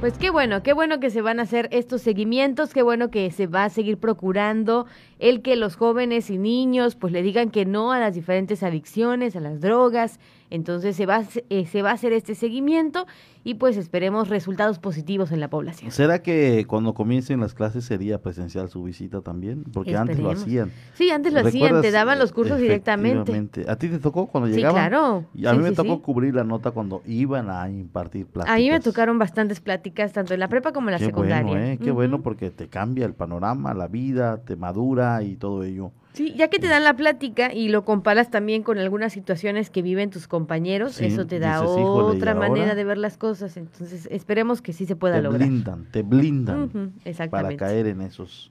[0.00, 3.30] Pues qué bueno, qué bueno que se van a hacer estos seguimientos, qué bueno que
[3.30, 4.86] se va a seguir procurando
[5.18, 9.36] el que los jóvenes y niños pues le digan que no a las diferentes adicciones,
[9.36, 10.18] a las drogas.
[10.50, 13.06] Entonces se va, eh, se va a hacer este seguimiento
[13.44, 15.90] y pues esperemos resultados positivos en la población.
[15.90, 19.64] ¿Será que cuando comiencen las clases sería presencial su visita también?
[19.72, 20.72] Porque antes lo hacían.
[20.94, 23.64] Sí, antes lo hacían, te daban los cursos directamente.
[23.68, 24.74] ¿A ti te tocó cuando llegaban?
[24.74, 25.24] Sí, claro.
[25.34, 28.54] Y a mí me tocó cubrir la nota cuando iban a impartir pláticas.
[28.54, 31.42] A mí me tocaron bastantes pláticas, tanto en la prepa como en la secundaria.
[31.44, 31.78] Bueno, ¿eh?
[31.82, 35.92] Qué bueno porque te cambia el panorama, la vida, te madura y todo ello.
[36.12, 39.80] Sí, ya que te dan la plática y lo comparas también con algunas situaciones que
[39.80, 43.56] viven tus compañeros, eso te da otra manera de ver las cosas.
[43.56, 45.40] Entonces, esperemos que sí se pueda lograr.
[45.40, 46.92] Te blindan, te blindan
[47.30, 48.50] para caer en esos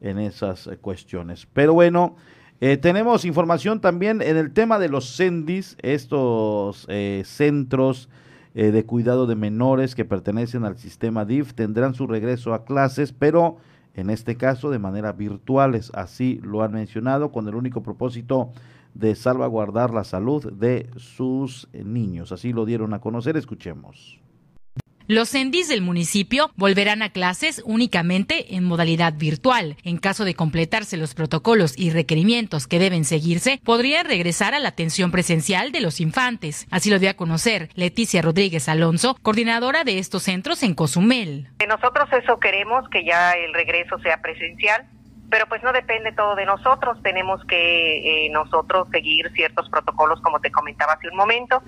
[0.00, 1.46] en esas eh, cuestiones.
[1.52, 2.16] Pero bueno,
[2.60, 8.08] eh, tenemos información también en el tema de los CENDIS, estos eh, centros
[8.52, 13.58] de cuidado de menores que pertenecen al sistema DIF, tendrán su regreso a clases, pero
[13.94, 18.50] en este caso de manera virtuales, así lo han mencionado, con el único propósito
[18.94, 22.32] de salvaguardar la salud de sus niños.
[22.32, 24.20] Así lo dieron a conocer, escuchemos.
[25.10, 29.74] Los CENDIS del municipio volverán a clases únicamente en modalidad virtual.
[29.82, 34.68] En caso de completarse los protocolos y requerimientos que deben seguirse, podrían regresar a la
[34.68, 36.68] atención presencial de los infantes.
[36.70, 41.48] Así lo dio a conocer Leticia Rodríguez Alonso, coordinadora de estos centros en Cozumel.
[41.66, 44.86] Nosotros eso queremos, que ya el regreso sea presencial
[45.28, 50.40] pero pues no depende todo de nosotros, tenemos que eh, nosotros seguir ciertos protocolos como
[50.40, 51.62] te comentaba hace un momento.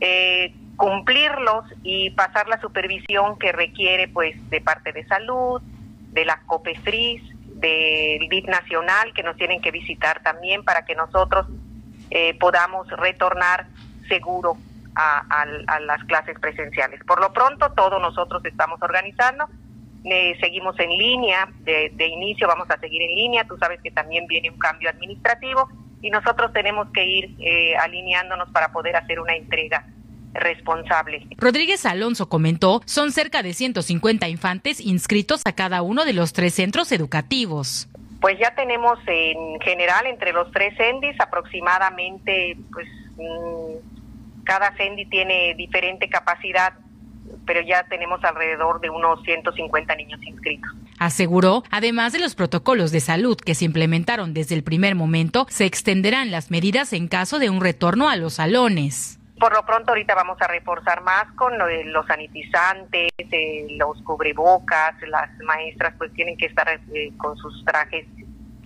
[0.00, 5.62] Eh, cumplirlos y pasar la supervisión que requiere pues de parte de salud,
[6.12, 7.22] de la COPEFRIS,
[7.60, 11.46] del DIP nacional que nos tienen que visitar también para que nosotros
[12.10, 13.66] eh, podamos retornar
[14.08, 14.56] seguro
[14.94, 15.44] a,
[15.80, 17.02] las clases presenciales.
[17.04, 19.46] Por lo pronto, todos nosotros estamos organizando
[20.08, 24.28] eh, seguimos en línea, de, inicio vamos a seguir en línea, tú sabes que también
[24.28, 25.68] viene un cambio administrativo
[26.00, 29.84] y nosotros tenemos que ir eh, alineándonos para poder hacer una entrega
[30.40, 31.26] responsable.
[31.38, 36.54] Rodríguez Alonso comentó, son cerca de 150 infantes inscritos a cada uno de los tres
[36.54, 37.88] centros educativos.
[38.20, 42.86] Pues ya tenemos en general entre los tres CENDIs aproximadamente, pues
[43.16, 46.74] mm, cada CENDI tiene diferente capacidad,
[47.44, 50.70] pero ya tenemos alrededor de unos 150 niños inscritos.
[50.98, 55.66] Aseguró, además de los protocolos de salud que se implementaron desde el primer momento, se
[55.66, 59.15] extenderán las medidas en caso de un retorno a los salones.
[59.38, 65.30] Por lo pronto ahorita vamos a reforzar más con los sanitizantes, eh, los cubrebocas, las
[65.44, 68.06] maestras pues tienen que estar eh, con sus trajes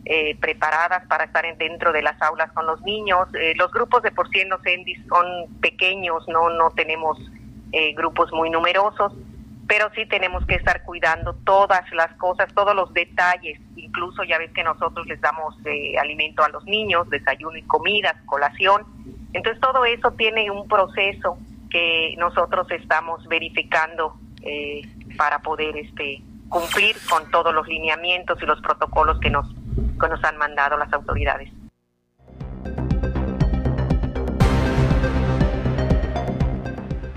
[0.07, 3.29] eh, preparadas para estar dentro de las aulas con los niños.
[3.35, 7.19] Eh, los grupos de por sí en los ENDIS son pequeños, no, no tenemos
[7.71, 9.13] eh, grupos muy numerosos,
[9.69, 13.61] pero sí tenemos que estar cuidando todas las cosas, todos los detalles.
[13.77, 15.55] Incluso ya ves que nosotros les damos
[16.01, 18.83] alimento a los niños, desayuno y comidas, colación
[19.33, 21.39] entonces todo eso tiene un proceso
[21.71, 24.83] que nosotros estamos verificando eh,
[25.17, 29.47] para poder este cumplir con todos los lineamientos y los protocolos que nos,
[30.01, 31.53] que nos han mandado las autoridades.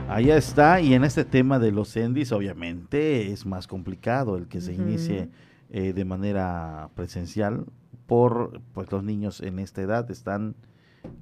[0.07, 4.61] Allá está, y en este tema de los ENDIs, obviamente es más complicado el que
[4.61, 5.29] se inicie
[5.71, 7.65] eh, de manera presencial,
[8.05, 10.55] por pues los niños en esta edad están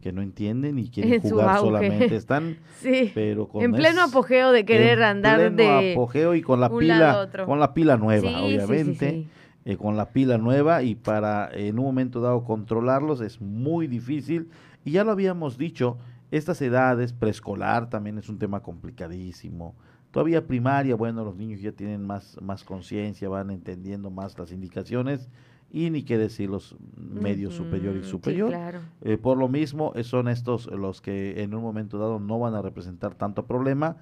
[0.02, 2.16] que no entienden y quieren jugar solamente.
[2.16, 3.12] Están sí.
[3.14, 7.30] pero con en pleno apogeo de querer andar pleno de apogeo y con la pila
[7.46, 9.28] con la pila nueva obviamente
[9.64, 14.50] eh, con la pila nueva y para en un momento dado controlarlos es muy difícil.
[14.84, 16.00] Y ya lo habíamos dicho
[16.32, 19.76] estas edades preescolar también es un tema complicadísimo.
[20.10, 25.30] Todavía primaria bueno los niños ya tienen más más conciencia van entendiendo más las indicaciones
[25.72, 28.54] y ni qué decir los medios superior y superior.
[29.02, 32.56] Eh, por lo mismo, eh, son estos los que en un momento dado no van
[32.56, 33.98] a representar tanto problema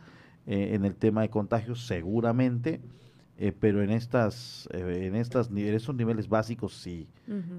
[0.47, 2.81] eh, en el tema de contagios, seguramente,
[3.41, 7.07] eh, pero en estas, eh, en estas esos niveles básicos sí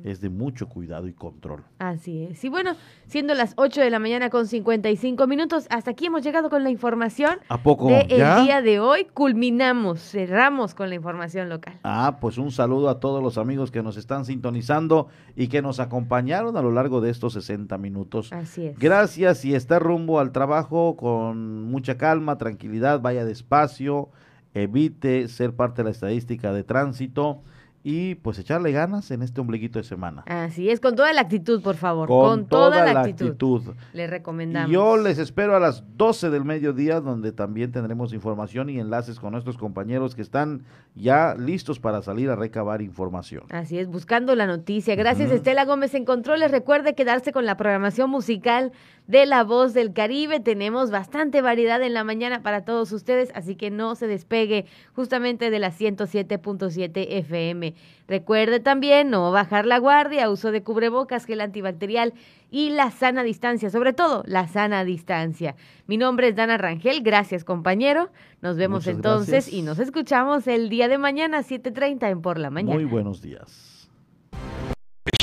[0.05, 1.63] es de mucho cuidado y control.
[1.79, 2.45] Así es.
[2.45, 2.73] Y bueno,
[3.07, 6.71] siendo las 8 de la mañana con 55 minutos, hasta aquí hemos llegado con la
[6.71, 7.39] información.
[7.49, 7.89] ¿A poco?
[7.89, 11.79] De el día de hoy culminamos, cerramos con la información local.
[11.85, 15.81] Ah, pues un saludo a todos los amigos que nos están sintonizando y que nos
[15.81, 18.33] acompañaron a lo largo de estos 60 minutos.
[18.35, 18.79] Así es.
[18.79, 24.11] Gracias y está rumbo al trabajo con mucha calma, tranquilidad, vaya despacio
[24.55, 27.43] evite ser parte de la estadística de tránsito
[27.83, 30.23] y pues echarle ganas en este ombliguito de semana.
[30.27, 32.09] Así es, con toda la actitud, por favor.
[32.09, 33.63] Con, toda, la actitud.
[33.95, 34.71] Le recomendamos.
[34.71, 39.33] yo les espero a las 12 del mediodía, donde también tendremos información y enlaces con
[39.33, 40.63] nuestros compañeros que están
[40.95, 43.45] ya listos para salir a recabar información.
[43.49, 44.95] Así es, buscando la noticia.
[44.95, 46.51] Gracias, Estela Gómez en Controles.
[46.51, 48.73] Recuerde quedarse con la programación musical
[49.11, 50.39] de La Voz del Caribe.
[50.39, 55.51] Tenemos bastante variedad en la mañana para todos ustedes, así que no se despegue justamente
[55.51, 57.75] de la 107.7 FM.
[58.07, 62.15] Recuerde también no bajar la guardia, uso de cubrebocas, gel antibacterial
[62.53, 65.57] y la sana distancia, sobre todo la sana distancia.
[65.89, 68.11] Mi nombre es Dana Rangel, gracias compañero.
[68.43, 72.77] Nos vemos entonces y nos escuchamos el día de mañana, 7.30 en Por la Mañana.
[72.77, 73.91] Muy buenos días.